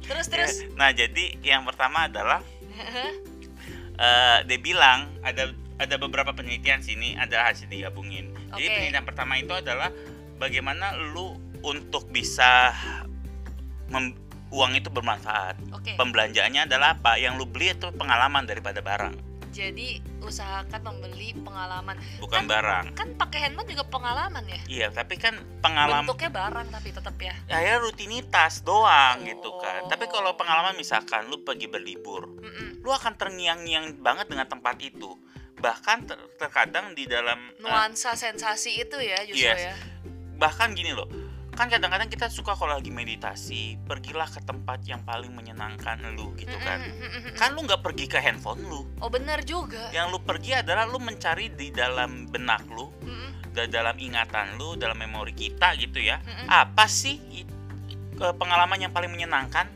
Terus 0.03 0.27
terus. 0.27 0.53
nah 0.75 0.91
jadi 0.91 1.39
yang 1.39 1.63
pertama 1.63 2.11
adalah 2.11 2.43
eh 3.97 4.39
dia 4.43 4.59
bilang 4.59 5.07
ada 5.23 5.55
ada 5.79 5.95
beberapa 5.99 6.31
penelitian 6.31 6.79
sini 6.79 7.15
adalah 7.19 7.51
hasil 7.51 7.67
digabungin. 7.67 8.31
Jadi 8.55 8.67
Oke. 8.67 8.75
penelitian 8.75 9.07
pertama 9.07 9.35
itu 9.39 9.51
adalah 9.51 9.91
bagaimana 10.39 10.95
lu 11.15 11.35
untuk 11.63 12.07
bisa 12.11 12.71
mem- 13.91 14.19
uang 14.53 14.77
itu 14.77 14.89
bermanfaat. 14.89 15.57
Oke. 15.73 15.97
Pembelanjaannya 15.97 16.69
adalah 16.69 16.95
apa? 16.95 17.17
Yang 17.17 17.41
lu 17.41 17.47
beli 17.47 17.73
itu 17.73 17.89
pengalaman 17.91 18.45
daripada 18.45 18.79
barang, 18.79 19.17
Jadi 19.49 20.01
usahakan 20.21 20.81
membeli 20.83 21.37
pengalaman. 21.37 21.97
bukan 22.17 22.41
Kan- 22.41 22.49
barang. 22.49 22.85
Kan 22.93 23.09
pakai 23.17 23.39
handphone 23.43 23.69
juga 23.69 23.85
pengalaman 23.85 24.45
ya. 24.47 24.61
Iya, 24.67 24.87
tapi 24.91 25.17
kan 25.17 25.35
pengalaman 25.61 26.05
Bentuknya 26.05 26.31
barang 26.31 26.67
tapi 26.71 26.89
tetap 26.89 27.17
ya. 27.19 27.35
ya 27.47 27.77
rutinitas 27.77 28.61
doang 28.63 29.21
gitu 29.23 29.53
kan. 29.59 29.85
Oh. 29.85 29.89
Tapi 29.89 30.09
kalau 30.09 30.33
pengalaman 30.35 30.73
misalkan 30.73 31.29
lu 31.29 31.41
pergi 31.41 31.69
berlibur, 31.69 32.33
Mm-mm. 32.35 32.81
lu 32.81 32.91
akan 32.91 33.13
terngiang-ngiang 33.13 34.01
banget 34.01 34.25
dengan 34.27 34.45
tempat 34.47 34.81
itu. 34.81 35.21
Bahkan 35.55 35.99
ter- 36.03 36.29
terkadang 36.37 36.91
di 36.91 37.05
dalam 37.05 37.37
eh, 37.53 37.61
Nuansa 37.61 38.17
sensasi 38.17 38.81
itu 38.81 38.97
ya 38.99 39.21
justru 39.23 39.47
Yes. 39.47 39.61
ya. 39.63 39.77
bahkan 40.35 40.73
gini 40.73 40.91
loh 40.91 41.07
kan 41.53 41.69
kadang-kadang 41.69 42.09
kita 42.09 42.27
suka 42.27 42.53
kalau 42.53 42.75
lagi 42.75 42.89
meditasi 42.89 43.77
pergilah 43.79 44.25
ke 44.25 44.41
tempat 44.41 44.81
yang 44.83 45.01
paling 45.03 45.31
menyenangkan 45.31 46.01
lu 46.11 46.33
gitu 46.35 46.57
kan 46.59 46.81
kan 47.35 47.53
lu 47.53 47.63
nggak 47.63 47.81
pergi 47.81 48.07
ke 48.07 48.17
handphone 48.17 48.61
lu 48.63 48.89
Oh 48.99 49.07
benar 49.07 49.41
juga. 49.43 49.93
yang 49.93 50.09
lu 50.09 50.19
pergi 50.19 50.57
adalah 50.57 50.85
lu 50.85 50.97
mencari 50.97 51.51
di 51.51 51.69
dalam 51.71 52.25
benak 52.27 52.65
lu 52.67 52.89
da- 53.53 53.69
dalam 53.69 53.93
ingatan 53.97 54.57
lu 54.57 54.75
dalam 54.75 54.97
memori 54.97 55.33
kita 55.33 55.77
gitu 55.77 56.01
ya 56.01 56.19
Mm-mm. 56.19 56.49
apa 56.49 56.89
sih 56.89 57.21
pengalaman 58.15 58.79
yang 58.79 58.91
paling 58.91 59.11
menyenangkan. 59.11 59.67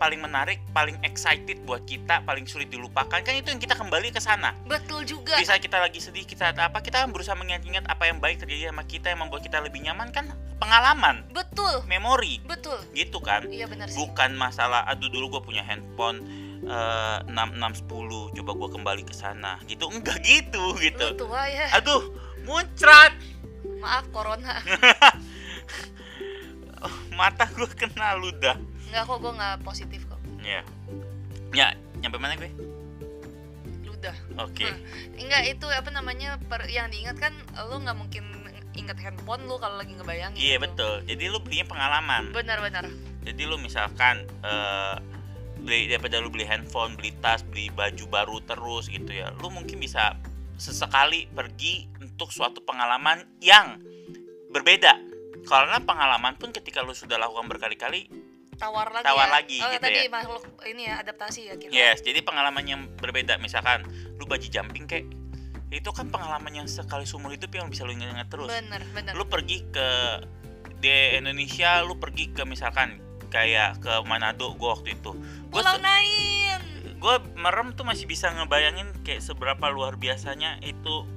Paling 0.00 0.16
menarik 0.16 0.56
paling 0.72 0.96
excited 1.04 1.60
buat 1.62 1.84
kita 1.84 2.24
paling 2.24 2.42
sulit 2.44 2.66
dilupakan 2.66 3.12
kan 3.12 3.30
itu 3.30 3.46
yang 3.46 3.60
kita 3.60 3.76
kembali 3.76 4.08
ke 4.08 4.18
sana 4.18 4.56
Betul 4.64 5.04
juga. 5.04 5.36
di 5.36 5.44
saat 5.44 5.60
kita 5.60 5.76
lagi 5.76 6.00
sedih 6.00 6.24
kita 6.24 6.50
apa 6.56 6.80
kita 6.80 7.04
berusaha 7.06 7.36
mengingat-ingat 7.36 7.84
apa 7.84 8.08
yang 8.08 8.16
baik 8.16 8.38
terjadi 8.38 8.72
sama 8.72 8.82
kita 8.82 9.12
yang 9.12 9.20
membuat 9.20 9.44
kita 9.44 9.60
lebih 9.60 9.78
nyaman 9.80 10.08
kan 10.08 10.24
pengalaman 10.56 11.20
Betul. 11.28 11.84
memori 11.84 12.40
Betul. 12.42 12.80
gitu 12.90 13.20
kan 13.20 13.44
Iya 13.44 13.68
benar 13.68 13.86
sih. 13.86 13.94
bukan 13.94 14.34
masalah 14.34 14.82
aduh 14.88 15.06
dulu 15.06 15.36
gue 15.36 15.40
punya 15.44 15.60
handphone 15.60 16.24
eh, 16.64 17.16
enam 17.28 17.52
enam 17.52 17.70
sepuluh 17.70 18.32
coba 18.32 18.50
gue 18.56 18.68
kembali 18.74 19.02
ke 19.04 19.12
sana 19.12 19.60
gitu 19.68 19.84
enggak 19.86 20.16
gitu 20.24 20.72
Lu 20.72 20.80
gitu 20.80 21.06
tua 21.20 21.44
ya. 21.44 21.68
aduh 21.76 22.00
muncrat 22.42 23.12
Maaf 23.80 24.08
corona. 24.12 24.60
mata 27.12 27.44
gue 27.46 27.68
kena 27.70 28.16
ludah 28.16 28.56
Enggak 28.90 29.06
kok 29.06 29.18
gue 29.22 29.32
nggak 29.38 29.54
positif 29.62 30.00
kok. 30.10 30.18
ya 30.42 30.60
ya 31.54 31.70
nyampe 32.02 32.18
mana 32.18 32.34
gue 32.34 32.50
Ludah. 33.86 34.16
oke 34.40 34.66
Enggak 35.14 35.42
itu 35.46 35.66
apa 35.70 35.90
namanya 35.94 36.40
per, 36.50 36.66
yang 36.66 36.90
diingat 36.90 37.16
kan 37.22 37.32
lu 37.70 37.78
nggak 37.86 37.94
mungkin 37.94 38.24
ingat 38.74 38.98
handphone 38.98 39.46
lu 39.46 39.58
kalau 39.62 39.78
lagi 39.78 39.94
ngebayangin. 39.94 40.38
iya 40.38 40.56
gitu. 40.58 40.64
betul 40.66 40.94
jadi 41.06 41.24
lu 41.30 41.38
belinya 41.38 41.66
pengalaman 41.70 42.22
Benar-benar. 42.34 42.86
jadi 43.22 43.42
lu 43.46 43.56
misalkan 43.62 44.26
eh, 44.42 44.96
beli 45.60 45.86
daripada 45.92 46.18
lu 46.18 46.32
beli 46.32 46.48
handphone 46.48 46.96
beli 46.96 47.12
tas 47.20 47.44
beli 47.44 47.68
baju 47.70 48.04
baru 48.08 48.36
terus 48.42 48.88
gitu 48.88 49.12
ya 49.12 49.30
lu 49.38 49.52
mungkin 49.52 49.76
bisa 49.78 50.16
sesekali 50.56 51.28
pergi 51.30 51.88
untuk 52.00 52.32
suatu 52.32 52.64
pengalaman 52.64 53.22
yang 53.44 53.80
berbeda 54.50 54.96
karena 55.44 55.78
pengalaman 55.84 56.36
pun 56.36 56.52
ketika 56.52 56.82
lu 56.82 56.92
sudah 56.92 57.16
lakukan 57.16 57.48
berkali-kali 57.48 58.08
Tawar 58.60 58.92
lagi. 58.92 59.04
Tawar 59.08 59.28
ya. 59.28 59.32
lagi 59.32 59.58
oh, 59.64 59.70
gitu 59.72 59.80
tadi 59.80 60.00
ya. 60.04 60.12
makhluk 60.12 60.44
ini 60.68 60.82
ya 60.84 60.94
adaptasi 61.00 61.40
ya 61.48 61.54
kita. 61.56 61.72
yes 61.72 62.04
jadi 62.04 62.20
pengalaman 62.20 62.64
yang 62.68 62.80
berbeda 63.00 63.40
misalkan 63.40 63.88
lu 64.20 64.28
baji 64.28 64.52
jumping 64.52 64.84
kayak 64.84 65.08
itu 65.70 65.90
kan 65.94 66.10
pengalaman 66.10 66.52
yang 66.52 66.66
sekali 66.68 67.06
seumur 67.06 67.32
hidup 67.32 67.48
yang 67.54 67.70
bisa 67.70 67.86
lu 67.86 67.94
ingat-ingat 67.94 68.28
terus 68.28 68.50
Bener 68.50 68.82
bener. 68.92 69.12
lu 69.16 69.24
pergi 69.24 69.64
ke 69.70 69.88
di 70.82 71.16
Indonesia 71.16 71.80
lu 71.86 71.96
pergi 71.96 72.34
ke 72.34 72.42
misalkan 72.44 72.98
kayak 73.30 73.78
ke 73.78 73.92
Manado 74.04 74.52
gua 74.58 74.76
waktu 74.76 74.98
itu 74.98 75.14
gua 75.48 75.62
Pulau 75.62 75.78
Nain. 75.78 76.60
gue 77.00 77.16
merem 77.38 77.72
tuh 77.72 77.86
masih 77.88 78.04
bisa 78.04 78.28
ngebayangin 78.28 78.92
kayak 79.06 79.24
seberapa 79.24 79.72
luar 79.72 79.96
biasanya 79.96 80.60
itu 80.60 81.08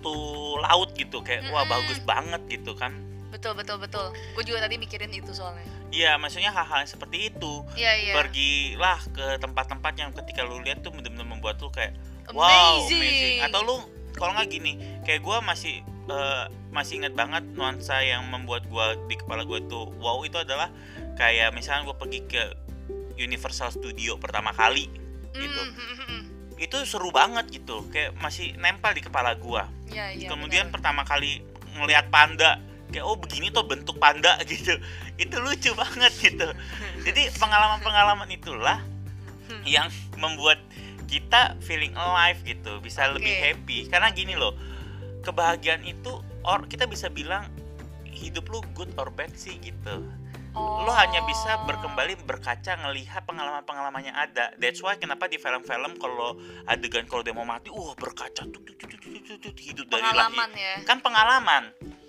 tuh 0.00 0.56
laut 0.62 0.94
gitu 0.96 1.20
kayak 1.20 1.50
wah 1.52 1.66
bagus 1.68 2.00
banget 2.06 2.40
gitu 2.48 2.72
kan 2.72 2.94
Betul 3.36 3.52
betul 3.54 3.76
betul. 3.78 4.06
Gue 4.32 4.42
juga 4.42 4.58
tadi 4.58 4.76
mikirin 4.76 5.12
itu 5.12 5.30
soalnya. 5.30 5.68
iya 5.86 6.16
maksudnya 6.16 6.50
hal-hal 6.50 6.82
seperti 6.84 7.30
itu 7.30 7.62
Iya 7.72 7.92
iya. 7.94 8.12
pergilah 8.12 8.98
ke 9.06 9.38
tempat-tempat 9.38 9.92
yang 9.94 10.10
ketika 10.12 10.42
lu 10.42 10.58
lihat 10.58 10.80
tuh 10.80 10.90
bener-bener 10.90 11.22
membuat 11.22 11.60
lu 11.60 11.70
kayak 11.70 11.94
wow 12.32 12.82
Amazing. 12.82 12.98
amazing 12.98 13.38
atau 13.44 13.60
lu 13.62 13.76
kalau 14.12 14.34
nggak 14.34 14.50
gini 14.50 14.72
kayak 15.04 15.22
gue 15.22 15.36
masih 15.40 15.74
eh, 15.86 16.44
masih 16.70 16.98
ingat 16.98 17.14
banget 17.14 17.46
nuansa 17.52 18.02
yang 18.02 18.26
membuat 18.26 18.66
gue 18.66 18.86
di 19.06 19.14
kepala 19.14 19.46
gue 19.46 19.62
tuh 19.64 19.94
wow 19.96 20.18
itu 20.22 20.34
adalah 20.36 20.74
kayak 21.14 21.54
misalnya 21.54 21.86
gue 21.86 21.96
pergi 21.96 22.20
ke 22.26 22.42
Universal 23.16 23.70
Studio 23.70 24.18
pertama 24.18 24.50
kali 24.50 24.90
gitu 25.30 25.60
Mm, 25.62 25.70
mm, 25.70 25.86
mm, 25.86 26.06
mm. 26.10 26.22
itu 26.58 26.76
seru 26.82 27.08
banget 27.10 27.46
gitu 27.52 27.86
kayak 27.88 28.10
masih 28.16 28.56
nempel 28.56 28.90
di 28.90 29.00
kepala 29.00 29.36
gua 29.36 29.70
Iya 29.86 30.16
iya. 30.16 30.26
kemudian 30.26 30.66
benar. 30.66 30.74
pertama 30.74 31.02
kali 31.04 31.44
ngelihat 31.76 32.08
panda 32.08 32.58
kayak 32.96 33.04
oh 33.04 33.12
begini 33.14 33.52
tuh 33.52 33.60
bentuk 33.62 34.00
panda 34.00 34.40
gitu 34.48 34.72
itu 35.14 35.36
lucu 35.36 35.76
banget 35.76 36.12
gitu 36.16 36.48
jadi 37.04 37.28
pengalaman-pengalaman 37.36 38.32
itulah 38.32 38.80
Hmm. 39.46 39.62
yang 39.62 39.86
membuat 40.18 40.58
kita 41.06 41.54
feeling 41.62 41.94
alive 41.94 42.42
gitu 42.42 42.82
bisa 42.82 43.06
Oke. 43.06 43.22
lebih 43.22 43.30
happy 43.30 43.86
karena 43.86 44.10
gini 44.10 44.34
loh 44.34 44.58
kebahagiaan 45.22 45.86
itu 45.86 46.18
or 46.42 46.66
kita 46.66 46.82
bisa 46.82 47.06
bilang 47.06 47.46
hidup 48.02 48.50
lu 48.50 48.58
good 48.74 48.90
or 48.96 49.06
bad 49.06 49.30
sih 49.38 49.54
gitu 49.60 50.02
lo 50.56 50.90
hanya 50.90 51.22
bisa 51.22 51.62
Oh. 51.62 51.68
berkembali 51.68 52.26
berkaca 52.26 52.74
ngelihat 52.74 53.22
pengalaman-pengalaman 53.22 54.02
yang 54.02 54.16
ada. 54.16 54.50
That's 54.56 54.80
why 54.80 54.96
kenapa 54.96 55.28
di 55.28 55.36
film-film 55.36 55.94
kalau 55.94 56.40
adegan 56.64 57.04
kalau 57.04 57.20
dia 57.20 57.30
mau 57.30 57.44
mati, 57.44 57.68
wah 57.68 57.92
berkaca 57.92 58.40
tuh, 58.42 58.58
tuh, 58.58 58.72
tuh, 58.72 58.88
tuh, 58.88 58.98
tuh, 58.98 59.20
tuh, 59.20 59.36
tuh, 59.36 59.52
hidup 59.54 59.84
dari 59.86 60.00
pengalaman 60.00 60.48
lahir. 60.50 60.64
ya. 60.64 60.74
Kan 60.82 60.98
pengalaman. 60.98 61.62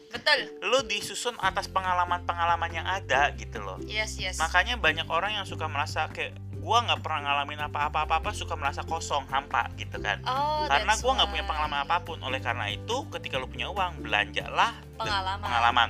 Betul. 0.07 0.39
Lo 0.63 0.83
disusun 0.87 1.35
atas 1.39 1.67
pengalaman-pengalaman 1.67 2.71
yang 2.71 2.87
ada 2.87 3.31
gitu 3.35 3.59
loh. 3.59 3.77
Yes 3.83 4.15
yes. 4.17 4.39
Makanya 4.39 4.79
banyak 4.79 5.07
orang 5.11 5.35
yang 5.35 5.45
suka 5.45 5.67
merasa 5.67 6.07
kayak 6.09 6.35
gua 6.67 6.83
nggak 6.83 6.99
pernah 6.99 7.19
ngalamin 7.23 7.63
apa-apa 7.71 8.03
apa 8.11 8.35
suka 8.35 8.59
merasa 8.59 8.83
kosong 8.83 9.23
hampa 9.31 9.71
gitu 9.79 10.03
kan 10.03 10.19
oh, 10.27 10.67
karena 10.67 10.99
gua 10.99 11.11
nggak 11.15 11.29
punya 11.31 11.45
pengalaman 11.47 11.79
apa 11.87 11.95
pun 12.03 12.19
oleh 12.19 12.43
karena 12.43 12.67
itu 12.67 13.07
ketika 13.07 13.39
lu 13.39 13.47
punya 13.47 13.71
uang 13.71 14.03
belanjalah 14.03 14.75
Pengalaman. 14.99 15.47
pengalaman 15.47 15.89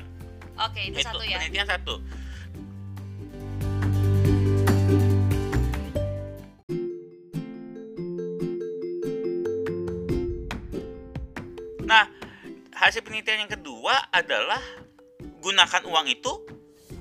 Oke 0.69 0.93
itu, 0.93 1.01
satu 1.01 1.25
ya. 1.25 1.41
penelitian 1.41 1.65
satu 1.65 1.97
hasil 12.77 13.01
penelitian 13.01 13.45
yang 13.45 13.51
kedua 13.51 13.97
adalah 14.13 14.61
gunakan 15.41 15.81
uang 15.89 16.07
itu 16.13 16.33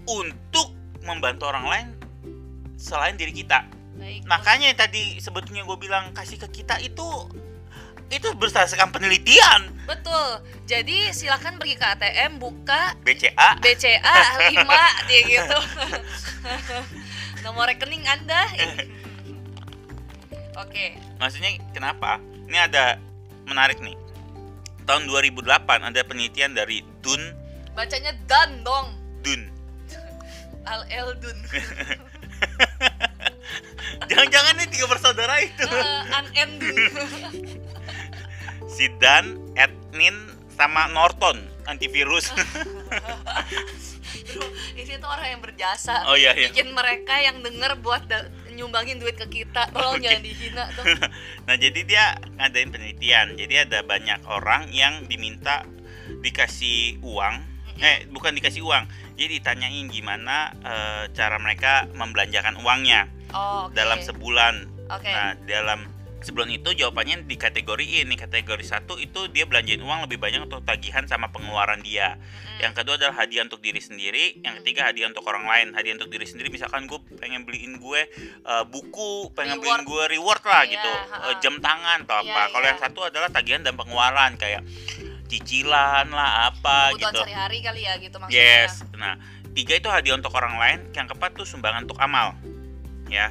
untuk 0.08 0.72
membantu 1.04 1.52
orang 1.52 1.66
lain 1.68 1.88
selain 2.80 3.20
diri 3.20 3.32
kita. 3.32 3.68
baik. 3.96 4.24
Makanya 4.28 4.72
yang 4.72 4.80
tadi 4.80 5.20
sebetulnya 5.20 5.64
gue 5.64 5.78
bilang 5.80 6.12
kasih 6.16 6.40
ke 6.40 6.62
kita 6.62 6.80
itu 6.80 7.08
itu 8.06 8.28
berdasarkan 8.38 8.94
penelitian. 8.94 9.66
Betul. 9.84 10.40
Jadi 10.68 11.10
silakan 11.10 11.58
pergi 11.58 11.74
ke 11.74 11.84
ATM 11.84 12.38
buka 12.38 12.94
BCA 13.02 13.58
BCA 13.58 14.18
5 14.52 15.08
dia 15.10 15.20
gitu. 15.26 15.58
Nomor 17.44 17.66
rekening 17.66 18.06
anda. 18.06 18.46
Oke. 20.62 20.96
Maksudnya 21.18 21.58
kenapa? 21.74 22.22
Ini 22.46 22.70
ada 22.70 23.00
menarik 23.48 23.82
nih 23.82 24.05
tahun 24.86 25.10
2008 25.10 25.42
ada 25.90 26.00
penelitian 26.06 26.54
dari 26.54 26.80
Dun. 27.02 27.20
Bacanya 27.74 28.14
dan 28.30 28.62
dong. 28.62 28.94
Dun. 29.20 29.50
Al 30.70 30.82
el 30.90 31.14
dun. 31.22 31.38
Jangan-jangan 34.10 34.54
nih 34.58 34.68
tiga 34.70 34.86
bersaudara 34.90 35.38
itu. 35.42 35.62
Eh, 35.66 36.02
an 36.16 36.26
en 36.34 36.50
dun. 36.58 36.76
Si 38.66 38.92
Dan 39.00 39.40
Edmin 39.56 40.12
sama 40.52 40.90
Norton 40.90 41.38
antivirus. 41.64 42.28
Bro, 44.26 44.46
ini 44.76 44.94
tuh 45.00 45.08
orang 45.08 45.38
yang 45.38 45.40
berjasa. 45.40 46.04
Oh, 46.10 46.16
iya, 46.18 46.36
iya. 46.36 46.52
bikin 46.52 46.76
mereka 46.76 47.14
yang 47.20 47.40
denger 47.40 47.78
buat 47.80 48.04
da- 48.04 48.28
nyumbangin 48.56 48.96
duit 48.98 49.14
ke 49.14 49.28
kita. 49.28 49.68
Tolong 49.74 50.00
Oke. 50.00 50.08
jangan 50.08 50.22
dihina 50.24 50.64
tuh 50.76 50.84
nah 51.46 51.54
jadi 51.54 51.80
dia 51.84 52.04
ngadain 52.40 52.72
penelitian. 52.72 53.36
Jadi 53.36 53.54
ada 53.68 53.84
banyak 53.84 54.20
orang 54.26 54.72
yang 54.72 55.04
diminta 55.06 55.62
dikasih 56.24 56.98
uang. 57.04 57.44
Eh 57.76 58.08
bukan 58.08 58.32
dikasih 58.34 58.64
uang. 58.64 58.88
Jadi 59.16 59.40
ditanyain 59.40 59.86
gimana 59.92 60.52
eh, 60.64 61.04
cara 61.12 61.36
mereka 61.36 61.88
membelanjakan 61.92 62.60
uangnya 62.64 63.08
oh 63.36 63.68
oke. 63.68 63.76
dalam 63.76 64.00
sebulan. 64.00 64.54
Oke. 64.86 65.10
Nah, 65.10 65.34
dalam 65.44 65.95
sebulan 66.24 66.48
itu 66.48 66.72
jawabannya 66.72 67.28
dikategoriin. 67.28 68.08
Nih 68.08 68.18
kategori 68.18 68.64
satu 68.64 68.96
itu 68.96 69.28
dia 69.28 69.44
belanjain 69.44 69.80
uang 69.82 70.08
lebih 70.08 70.16
banyak 70.16 70.48
untuk 70.48 70.64
tagihan 70.64 71.04
sama 71.04 71.28
pengeluaran 71.28 71.84
dia. 71.84 72.16
Mm-mm. 72.16 72.60
Yang 72.64 72.72
kedua 72.82 72.94
adalah 72.96 73.14
hadiah 73.24 73.44
untuk 73.44 73.60
diri 73.60 73.80
sendiri. 73.82 74.40
Yang 74.40 74.64
ketiga 74.64 74.88
hadiah 74.88 75.12
untuk 75.12 75.24
orang 75.28 75.44
lain. 75.44 75.66
Hadiah 75.76 75.94
untuk 76.00 76.08
diri 76.08 76.24
sendiri 76.24 76.48
misalkan 76.48 76.88
gue 76.88 76.98
pengen 77.20 77.44
beliin 77.44 77.76
gue 77.76 78.00
uh, 78.48 78.64
buku, 78.64 79.30
pengen 79.36 79.60
beliin 79.60 79.84
Reward. 79.84 79.90
gue 79.92 80.04
reward 80.16 80.42
lah 80.46 80.62
Iya, 80.64 80.72
gitu. 80.72 80.90
Uh, 81.20 81.34
jam 81.44 81.54
tangan 81.60 81.98
atau 82.08 82.16
apa. 82.24 82.42
Kalau 82.50 82.64
iya. 82.64 82.70
yang 82.72 82.80
satu 82.80 83.00
adalah 83.04 83.28
tagihan 83.28 83.60
dan 83.60 83.74
pengeluaran 83.76 84.40
kayak 84.40 84.64
cicilan 85.26 86.06
lah 86.14 86.54
apa 86.54 86.94
kebutuhan 86.94 87.12
gitu. 87.12 87.18
sehari-hari 87.26 87.58
kali 87.58 87.80
ya 87.82 87.94
gitu 87.98 88.16
maksudnya 88.22 88.38
Yes. 88.38 88.86
Nah, 88.94 89.18
tiga 89.58 89.74
itu 89.74 89.88
hadiah 89.90 90.14
untuk 90.16 90.32
orang 90.32 90.54
lain. 90.56 90.78
Yang 90.94 91.12
keempat 91.12 91.30
tuh 91.34 91.46
sumbangan 91.46 91.84
untuk 91.84 91.98
amal. 91.98 92.32
Ya, 93.06 93.30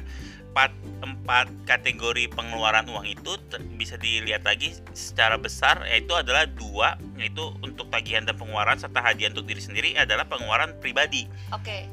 empat 0.56 0.72
empat 1.04 1.46
kategori 1.68 2.32
pengeluaran 2.32 2.88
uang 2.88 3.04
itu 3.04 3.36
ter- 3.52 3.60
bisa 3.76 4.00
dilihat 4.00 4.40
lagi 4.40 4.72
secara 4.96 5.36
besar 5.36 5.84
yaitu 5.84 6.16
adalah 6.16 6.48
dua 6.48 6.96
yaitu 7.20 7.52
untuk 7.60 7.92
tagihan 7.92 8.24
dan 8.24 8.40
pengeluaran 8.40 8.80
serta 8.80 9.04
hadiah 9.04 9.28
untuk 9.28 9.44
diri 9.44 9.60
sendiri 9.60 9.92
adalah 10.00 10.24
pengeluaran 10.24 10.72
pribadi. 10.80 11.28
oke 11.52 11.84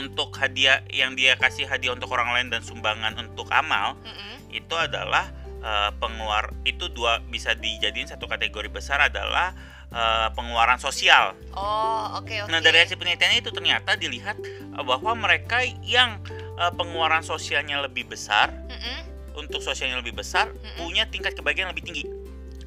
Untuk 0.00 0.32
hadiah 0.40 0.80
yang 0.88 1.12
dia 1.12 1.36
kasih 1.36 1.68
hadiah 1.68 1.92
untuk 1.92 2.08
orang 2.08 2.32
lain 2.32 2.48
dan 2.48 2.64
sumbangan 2.64 3.20
untuk 3.20 3.52
amal 3.52 4.00
Mm-mm. 4.00 4.48
itu 4.48 4.72
adalah 4.72 5.28
eh, 5.60 5.92
pengeluar 6.00 6.56
itu 6.64 6.88
dua 6.88 7.20
bisa 7.28 7.52
dijadiin 7.52 8.08
satu 8.08 8.24
kategori 8.24 8.72
besar 8.72 8.96
adalah 9.12 9.52
eh, 9.92 10.28
pengeluaran 10.32 10.80
sosial. 10.80 11.36
oh 11.52 12.16
oke 12.16 12.32
oke 12.44 12.48
Nah 12.48 12.64
dari 12.64 12.80
hasil 12.80 12.96
penelitian 12.96 13.44
itu 13.44 13.52
ternyata 13.52 13.92
dilihat 13.96 14.40
uh, 14.72 14.84
bahwa 14.84 15.12
mereka 15.16 15.60
yang 15.84 16.20
uh, 16.56 16.72
pengeluaran 16.74 17.22
sosialnya 17.22 17.80
lebih 17.80 18.08
besar 18.08 18.52
Mm-mm. 18.68 18.98
untuk 19.38 19.60
sosialnya 19.60 20.00
lebih 20.00 20.16
besar 20.16 20.48
Mm-mm. 20.50 20.76
punya 20.80 21.04
tingkat 21.08 21.36
kebahagiaan 21.36 21.70
lebih 21.72 21.84
tinggi. 21.86 22.04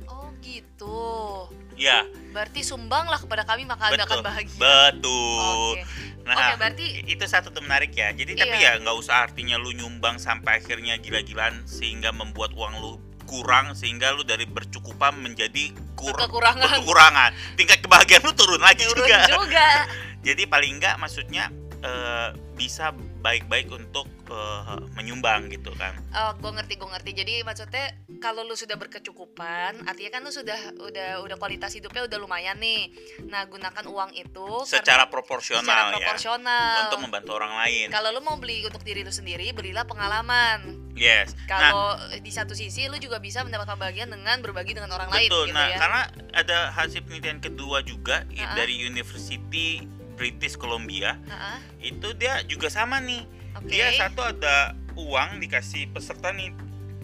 oh 0.08 0.30
gitu 0.42 1.48
Ya 1.80 2.04
berarti 2.36 2.60
sumbanglah 2.60 3.24
kepada 3.24 3.48
kami 3.48 3.64
maka 3.64 3.88
anda 3.88 4.04
akan 4.04 4.20
betul, 4.20 4.28
bahagia 4.28 4.60
betul. 4.60 5.74
oke 5.80 5.82
Nah 6.30 6.54
Oke, 6.54 6.62
berarti 6.62 6.86
itu 7.10 7.26
satu 7.26 7.50
tuh 7.50 7.66
menarik 7.66 7.90
ya. 7.90 8.14
Jadi 8.14 8.38
tapi 8.38 8.62
Iya. 8.62 8.78
ya 8.78 8.82
nggak 8.86 8.96
usah 9.02 9.26
artinya 9.26 9.58
lu 9.58 9.74
nyumbang 9.74 10.22
sampai 10.22 10.62
akhirnya 10.62 10.94
gila-gilaan 11.02 11.66
sehingga 11.66 12.14
membuat 12.14 12.54
uang 12.54 12.78
lu 12.78 13.02
kurang 13.26 13.74
sehingga 13.74 14.14
lu 14.14 14.22
dari 14.22 14.46
bercukupan 14.46 15.18
menjadi 15.26 15.74
kur 15.98 16.14
kekurangan 16.14 16.70
kekurangan. 16.86 17.32
Tingkat 17.58 17.82
kebahagiaan 17.82 18.22
lu 18.30 18.34
turun 18.38 18.62
lagi 18.62 18.86
turun 18.86 19.10
juga. 19.10 19.18
juga 19.26 19.70
Jadi 20.28 20.46
paling 20.46 20.78
enggak 20.78 21.02
maksudnya 21.02 21.50
eh, 21.82 22.30
bisa 22.54 22.94
baik-baik 23.20 23.68
untuk 23.70 24.08
eh, 24.26 24.62
menyumbang 24.94 25.50
gitu 25.50 25.72
kan. 25.74 25.92
Oh, 26.12 26.32
gue 26.36 26.52
ngerti, 26.52 26.74
gue 26.76 26.88
ngerti. 26.88 27.12
Jadi 27.14 27.34
maksudnya 27.42 27.86
kalau 28.18 28.42
lu 28.42 28.54
sudah 28.54 28.76
berkecukupan, 28.76 29.84
artinya 29.84 30.12
kan 30.12 30.22
lu 30.22 30.30
sudah 30.30 30.56
udah 30.78 31.10
udah 31.22 31.36
kualitas 31.36 31.72
hidupnya 31.72 32.06
udah 32.06 32.18
lumayan 32.18 32.56
nih. 32.58 32.92
Nah, 33.26 33.44
gunakan 33.46 33.86
uang 33.86 34.12
itu 34.14 34.48
Secara 34.64 35.04
karena- 35.04 35.10
proporsional 35.10 35.64
secara 35.64 35.84
ya. 35.84 35.94
proporsional. 35.94 36.76
Untuk 36.86 37.02
membantu 37.02 37.32
orang 37.34 37.54
lain. 37.58 37.88
Kalau 37.90 38.10
lu 38.10 38.22
mau 38.22 38.36
beli 38.36 38.64
untuk 38.64 38.82
diri 38.82 39.02
lu 39.02 39.12
sendiri, 39.12 39.52
belilah 39.52 39.84
pengalaman. 39.84 40.88
Yes. 40.94 41.32
Nah, 41.46 41.48
Kalau 41.50 41.88
di 42.20 42.30
satu 42.30 42.52
sisi 42.52 42.86
lu 42.86 42.98
juga 42.98 43.18
bisa 43.18 43.40
mendapatkan 43.42 43.76
bagian 43.76 44.08
dengan 44.08 44.40
berbagi 44.40 44.74
dengan 44.74 44.92
orang 44.92 45.08
lain 45.10 45.28
betul. 45.28 45.48
gitu 45.48 45.56
Nah, 45.56 45.68
ya. 45.68 45.78
karena 45.78 46.02
ada 46.34 46.58
hasil 46.72 47.02
penelitian 47.02 47.40
kedua 47.40 47.80
juga 47.82 48.28
i- 48.30 48.38
Ha-ha. 48.38 48.54
dari 48.54 48.76
University 48.80 49.84
British 50.20 50.60
Columbia, 50.60 51.16
Heeh, 51.24 51.58
itu 51.90 52.12
dia 52.14 52.44
juga 52.44 52.68
sama 52.68 53.00
nih. 53.00 53.24
Oke. 53.56 53.72
Dia 53.72 53.96
satu 53.96 54.20
ada 54.22 54.76
uang 54.94 55.40
dikasih 55.40 55.88
peserta 55.90 56.30
nih 56.30 56.52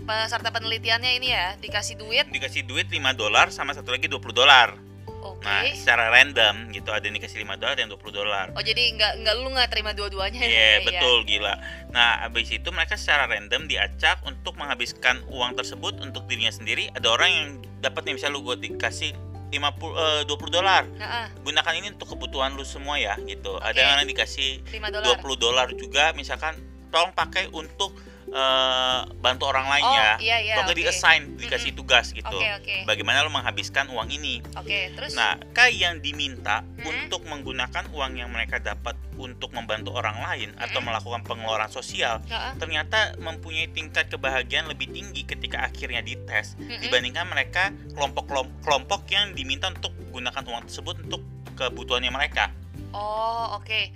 Peserta 0.06 0.51
penelitiannya 0.51 1.17
ini 1.17 1.34
ya 1.34 1.56
dikasih 1.58 1.97
duit. 1.97 2.28
dikasih 2.30 2.62
duit 2.62 2.86
5 2.86 2.99
dolar 3.15 3.49
sama 3.49 3.73
satu 3.73 3.89
lagi 3.89 4.06
20 4.06 4.21
dolar. 4.30 4.78
Oke. 5.25 5.41
Nah, 5.41 5.65
secara 5.73 6.13
random 6.13 6.69
gitu 6.69 6.93
ada 6.93 7.01
yang 7.01 7.17
dikasih 7.17 7.41
5 7.41 7.58
dolar 7.58 7.73
dan 7.73 7.89
20 7.89 8.13
dolar. 8.13 8.54
Oh, 8.54 8.62
jadi 8.62 8.93
nggak 8.93 9.25
nggak 9.25 9.36
lu 9.41 9.49
nggak 9.49 9.69
terima 9.73 9.97
dua-duanya 9.97 10.38
Iya 10.38 10.69
ya? 10.78 10.86
betul 10.86 11.25
gila. 11.25 11.58
Nah 11.89 12.21
habis 12.21 12.54
itu 12.54 12.69
mereka 12.69 12.93
secara 12.93 13.25
random 13.25 13.65
diacak 13.65 14.21
untuk 14.21 14.54
menghabiskan 14.54 15.25
uang 15.25 15.58
tersebut 15.58 15.97
untuk 15.97 16.30
dirinya 16.30 16.54
sendiri. 16.54 16.93
Ada 16.93 17.08
orang 17.10 17.30
yang 17.32 17.47
dapat 17.82 18.06
nih 18.06 18.21
misalnya 18.21 18.38
lu 18.38 18.45
gue 18.45 18.58
dikasih 18.62 19.17
50 19.55 19.95
eh, 19.95 20.21
20 20.27 20.51
dolar. 20.51 20.83
Heeh, 20.85 21.25
Gunakan 21.41 21.73
ini 21.79 21.87
untuk 21.95 22.11
kebutuhan 22.15 22.53
lu 22.53 22.67
semua 22.67 22.99
ya 22.99 23.15
gitu. 23.23 23.55
Ada 23.59 23.79
Oke. 23.79 23.91
yang 24.03 24.07
dikasih 24.11 24.49
5 24.69 24.91
dolar. 24.91 25.17
20 25.23 25.35
dolar 25.39 25.67
juga 25.73 26.11
misalkan 26.13 26.59
tolong 26.91 27.11
pakai 27.15 27.51
untuk 27.51 27.95
eh, 28.27 28.99
bantu 29.17 29.43
orang 29.45 29.69
lain 29.69 29.83
Oh, 29.83 29.93
ya. 29.93 30.11
iya, 30.17 30.38
iya, 30.41 30.53
Atau 30.55 30.67
nggak 30.67 30.75
oke. 30.75 30.81
di-assign, 30.81 31.21
dikasih 31.38 31.71
tugas 31.71 32.09
gitu. 32.09 32.25
Oke, 32.31 32.49
oke. 32.57 32.75
Bagaimana 32.83 33.21
lu 33.21 33.29
menghabiskan 33.29 33.88
uang 33.88 34.09
ini? 34.09 34.41
Oke, 34.53 34.91
terus 34.91 35.13
Nah, 35.13 35.38
kayak 35.51 35.73
yang 35.73 35.95
diminta 35.99 36.61
Hmm. 36.61 36.85
untuk 36.89 37.21
menggunakan 37.23 37.85
uang 37.89 38.13
yang 38.15 38.29
mereka 38.29 38.57
dapat 38.57 38.97
untuk 39.15 39.51
membantu 39.51 39.93
orang 39.93 40.19
lain 40.21 40.49
atau 40.57 40.81
Hmm. 40.81 40.91
melakukan 40.91 41.21
pengeluaran 41.23 41.69
sosial, 41.69 42.19
Heeh. 42.25 42.53
ternyata 42.57 43.15
mempunyai 43.15 43.69
tingkat 43.69 44.09
kebahagiaan 44.09 44.67
lebih 44.67 44.89
tinggi 44.89 45.23
ketika 45.23 45.63
akhirnya 45.63 46.01
dites 46.01 46.57
Mm-mm. 46.57 46.81
dibandingkan 46.81 47.25
mereka 47.25 47.63
kelompok 47.93 48.27
kelompok 48.59 49.07
yang 49.07 49.31
diminta 49.31 49.69
untuk 49.69 49.95
gunakan 50.11 50.43
uang 50.43 50.67
tersebut 50.67 50.95
untuk 51.01 51.21
kebutuhannya 51.55 52.11
mereka. 52.11 52.51
Oh 52.91 53.55
oke 53.55 53.91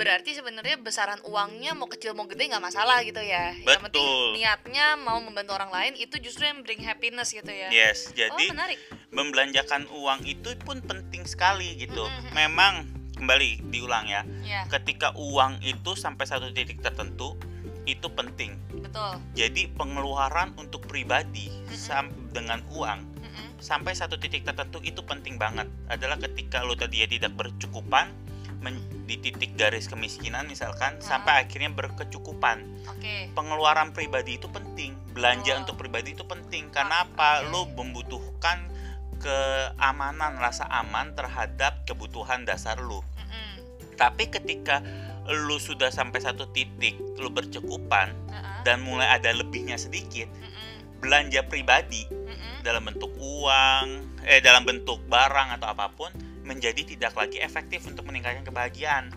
Berarti 0.00 0.32
sebenarnya 0.32 0.80
besaran 0.80 1.20
uangnya 1.28 1.76
mau 1.76 1.84
kecil 1.84 2.16
mau 2.16 2.24
gede 2.24 2.48
nggak 2.48 2.64
masalah 2.64 3.04
gitu 3.04 3.20
ya 3.20 3.52
Yang 3.52 3.84
penting 3.84 4.00
Betul. 4.00 4.24
niatnya 4.32 4.96
mau 4.96 5.20
membantu 5.20 5.52
orang 5.52 5.68
lain 5.68 5.92
itu 5.94 6.16
justru 6.16 6.48
yang 6.48 6.64
bring 6.64 6.80
happiness 6.80 7.36
gitu 7.36 7.52
ya 7.52 7.68
Yes, 7.68 8.08
Oh 8.08 8.16
jadi 8.16 8.48
menarik 8.48 8.80
membelanjakan 9.12 9.92
uang 9.92 10.24
itu 10.24 10.56
pun 10.64 10.80
penting 10.80 11.28
sekali 11.28 11.76
gitu. 11.76 12.00
Mm-mm. 12.00 12.32
Memang 12.32 12.88
kembali 13.12 13.68
diulang 13.68 14.08
ya, 14.08 14.24
Ya 14.40 14.64
ketika 14.72 15.12
uang 15.12 15.60
itu 15.60 15.92
sampai 15.92 16.24
satu 16.24 16.48
titik 16.48 16.80
tertentu 16.80 17.36
itu 17.84 18.08
penting. 18.08 18.56
betul 18.72 19.20
Jadi 19.36 19.68
pengeluaran 19.68 20.56
untuk 20.56 20.86
pribadi 20.86 21.52
sam- 21.68 22.14
dengan 22.30 22.64
uang 22.72 22.98
Mm-mm. 23.20 23.46
sampai 23.60 23.92
satu 23.92 24.16
titik 24.16 24.48
tertentu 24.48 24.80
itu 24.80 25.04
penting 25.04 25.36
banget. 25.36 25.68
Adalah 25.92 26.16
ketika 26.16 26.64
lo 26.64 26.72
tadi 26.72 27.04
ya 27.04 27.06
tidak 27.06 27.36
bercukupan 27.36 28.08
men- 28.60 28.84
di 29.04 29.18
titik 29.18 29.58
garis 29.58 29.88
kemiskinan 29.88 30.46
misalkan 30.46 30.96
Ah. 30.96 31.02
sampai 31.02 31.42
akhirnya 31.42 31.68
berkecukupan. 31.68 32.62
Oke 32.86 33.28
Pengeluaran 33.32 33.90
pribadi 33.90 34.36
itu 34.36 34.46
penting. 34.46 34.94
Belanja 35.10 35.56
Oh. 35.56 35.60
untuk 35.60 35.76
pribadi 35.76 36.12
itu 36.12 36.22
penting. 36.22 36.70
Karena 36.70 37.02
apa? 37.04 37.42
Oke. 37.42 37.50
Lo 37.50 37.66
membutuhkan 37.68 38.70
keamanan, 39.20 40.36
rasa 40.36 40.64
aman 40.66 41.12
terhadap 41.12 41.84
kebutuhan 41.84 42.42
dasar 42.42 42.80
lo. 42.80 43.04
Mm-mm. 43.16 43.52
Tapi 43.94 44.28
ketika 44.28 44.80
lu 45.28 45.58
sudah 45.58 45.92
sampai 45.92 46.18
satu 46.18 46.48
titik 46.50 46.96
lu 47.16 47.28
bercukupan 47.28 48.08
Heeh. 48.26 48.56
dan 48.64 48.80
mulai 48.80 49.06
ada 49.10 49.30
lebihnya 49.30 49.76
sedikit 49.76 50.26
Mm-mm. 50.32 50.98
belanja 50.98 51.44
pribadi 51.44 52.08
Mm-mm. 52.08 52.64
dalam 52.64 52.82
bentuk 52.82 53.12
uang 53.14 53.86
eh 54.22 54.40
dalam 54.40 54.64
bentuk 54.64 54.98
barang 55.06 55.54
atau 55.54 55.70
apa 55.70 55.86
pun 55.88 56.10
menjadi 56.50 56.82
tidak 56.82 57.14
lagi 57.14 57.38
efektif 57.38 57.86
untuk 57.86 58.10
meningkatkan 58.10 58.42
kebahagiaan. 58.42 59.14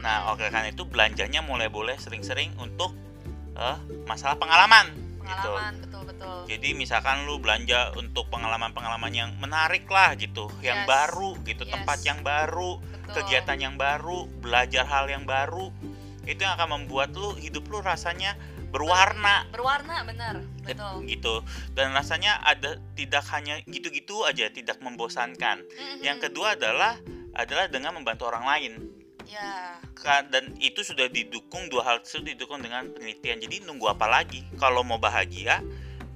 Nah, 0.00 0.32
oleh 0.32 0.48
karena 0.48 0.72
itu 0.72 0.88
belanjanya 0.88 1.44
mulai 1.44 1.68
boleh 1.68 2.00
sering-sering 2.00 2.56
untuk 2.56 2.96
eh, 3.60 3.76
masalah 4.08 4.40
pengalaman, 4.40 4.88
gitu. 5.20 5.52
pengalaman 5.52 5.74
betul 5.84 6.02
betul 6.08 6.36
Jadi 6.48 6.72
misalkan 6.72 7.28
lu 7.28 7.36
belanja 7.36 7.92
untuk 7.98 8.30
pengalaman-pengalaman 8.32 9.12
yang 9.12 9.30
menarik 9.36 9.84
lah 9.90 10.16
gitu, 10.16 10.48
yang 10.64 10.86
Yes. 10.86 10.88
baru 10.88 11.30
gitu, 11.44 11.68
Yes. 11.68 11.74
tempat 11.76 11.98
yang 12.06 12.24
baru, 12.24 12.80
betul 12.80 13.12
kegiatan 13.20 13.58
yang 13.60 13.74
baru, 13.76 14.24
belajar 14.40 14.88
hal 14.88 15.12
yang 15.12 15.28
baru, 15.28 15.68
itu 16.24 16.40
yang 16.40 16.56
akan 16.56 16.80
membuat 16.80 17.12
lu 17.12 17.36
hidup 17.36 17.66
lu 17.68 17.84
rasanya 17.84 18.38
berwarna. 18.70 19.44
Berwarna 19.50 20.06
benar. 20.06 20.34
Betul. 20.64 21.02
gitu. 21.10 21.42
Dan 21.74 21.90
rasanya 21.90 22.38
ada 22.46 22.78
tidak 22.94 23.26
hanya 23.34 23.58
gitu-gitu 23.66 24.22
aja 24.22 24.46
tidak 24.48 24.78
membosankan. 24.78 25.66
Mhm. 25.66 26.00
yang 26.00 26.18
kedua 26.22 26.54
adalah 26.54 26.94
adalah 27.34 27.66
dengan 27.66 27.98
membantu 27.98 28.30
orang 28.30 28.46
lain. 28.46 28.72
Ya. 29.26 29.78
Ka- 29.94 30.26
dan 30.26 30.54
itu 30.58 30.82
sudah 30.82 31.06
didukung 31.06 31.70
dua 31.70 31.86
hal 31.86 31.96
tersebut 32.02 32.34
didukung 32.34 32.62
dengan 32.62 32.90
penelitian. 32.90 33.38
Jadi 33.38 33.62
nunggu 33.62 33.86
apa 33.90 34.06
lagi? 34.10 34.42
Kalau 34.58 34.82
mau 34.82 34.98
bahagia 34.98 35.62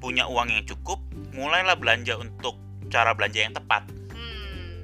punya 0.02 0.26
uang 0.26 0.50
yang 0.50 0.64
cukup 0.66 0.98
mulailah 1.30 1.78
belanja 1.78 2.18
untuk 2.18 2.58
cara 2.90 3.14
belanja 3.14 3.40
yang 3.42 3.54
tepat. 3.54 3.86
Hmm, 4.14 4.82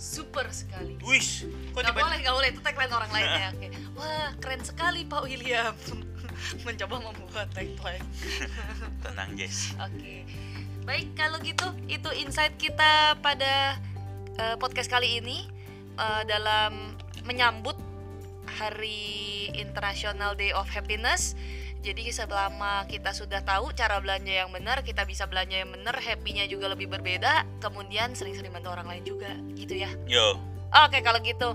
super 0.00 0.48
sekali. 0.48 0.96
Wish. 1.04 1.44
Kok 1.72 1.80
Gak 1.84 1.92
tiba 1.92 2.00
boleh, 2.04 2.18
gak 2.24 2.34
boleh. 2.34 2.48
Itu 2.52 2.60
tagline 2.64 2.92
orang 2.92 3.10
lain 3.12 3.28
ya. 3.28 3.48
Oke. 3.54 3.68
Wah, 3.96 4.30
keren 4.40 4.62
sekali 4.64 5.04
Pak 5.04 5.20
William 5.28 5.72
mencoba 6.66 6.96
membuat 7.02 7.48
tagline. 7.52 8.04
tenang 9.04 9.30
Jess 9.34 9.74
Oke. 9.78 10.26
Baik, 10.88 11.12
kalau 11.18 11.36
gitu 11.44 11.68
itu 11.84 12.08
insight 12.16 12.56
kita 12.56 13.18
pada 13.20 13.76
eh, 14.40 14.56
podcast 14.56 14.88
kali 14.88 15.20
ini 15.20 15.44
eh, 16.00 16.22
dalam 16.24 16.96
menyambut 17.28 17.76
Hari 18.48 19.52
International 19.52 20.32
Day 20.32 20.56
of 20.56 20.66
Happiness. 20.72 21.36
Jadi 21.78 22.10
selama 22.10 22.90
kita 22.90 23.14
sudah 23.14 23.38
tahu 23.46 23.70
cara 23.70 24.02
belanja 24.02 24.34
yang 24.34 24.50
benar, 24.50 24.82
kita 24.82 25.06
bisa 25.06 25.30
belanja 25.30 25.62
yang 25.62 25.70
benar, 25.70 25.94
happy-nya 25.94 26.50
juga 26.50 26.66
lebih 26.74 26.90
berbeda, 26.90 27.46
kemudian 27.62 28.18
sering-sering 28.18 28.50
bantu 28.50 28.74
orang 28.74 28.88
lain 28.90 29.04
juga, 29.06 29.30
gitu 29.54 29.78
ya. 29.78 29.90
yo 30.10 30.42
Oke, 30.84 31.00
kalau 31.00 31.22
gitu. 31.22 31.54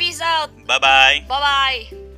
Peace 0.00 0.24
out. 0.24 0.50
bye 0.66 0.80
bye 0.80 1.22
Bye 1.28 1.38
bye. 1.38 2.11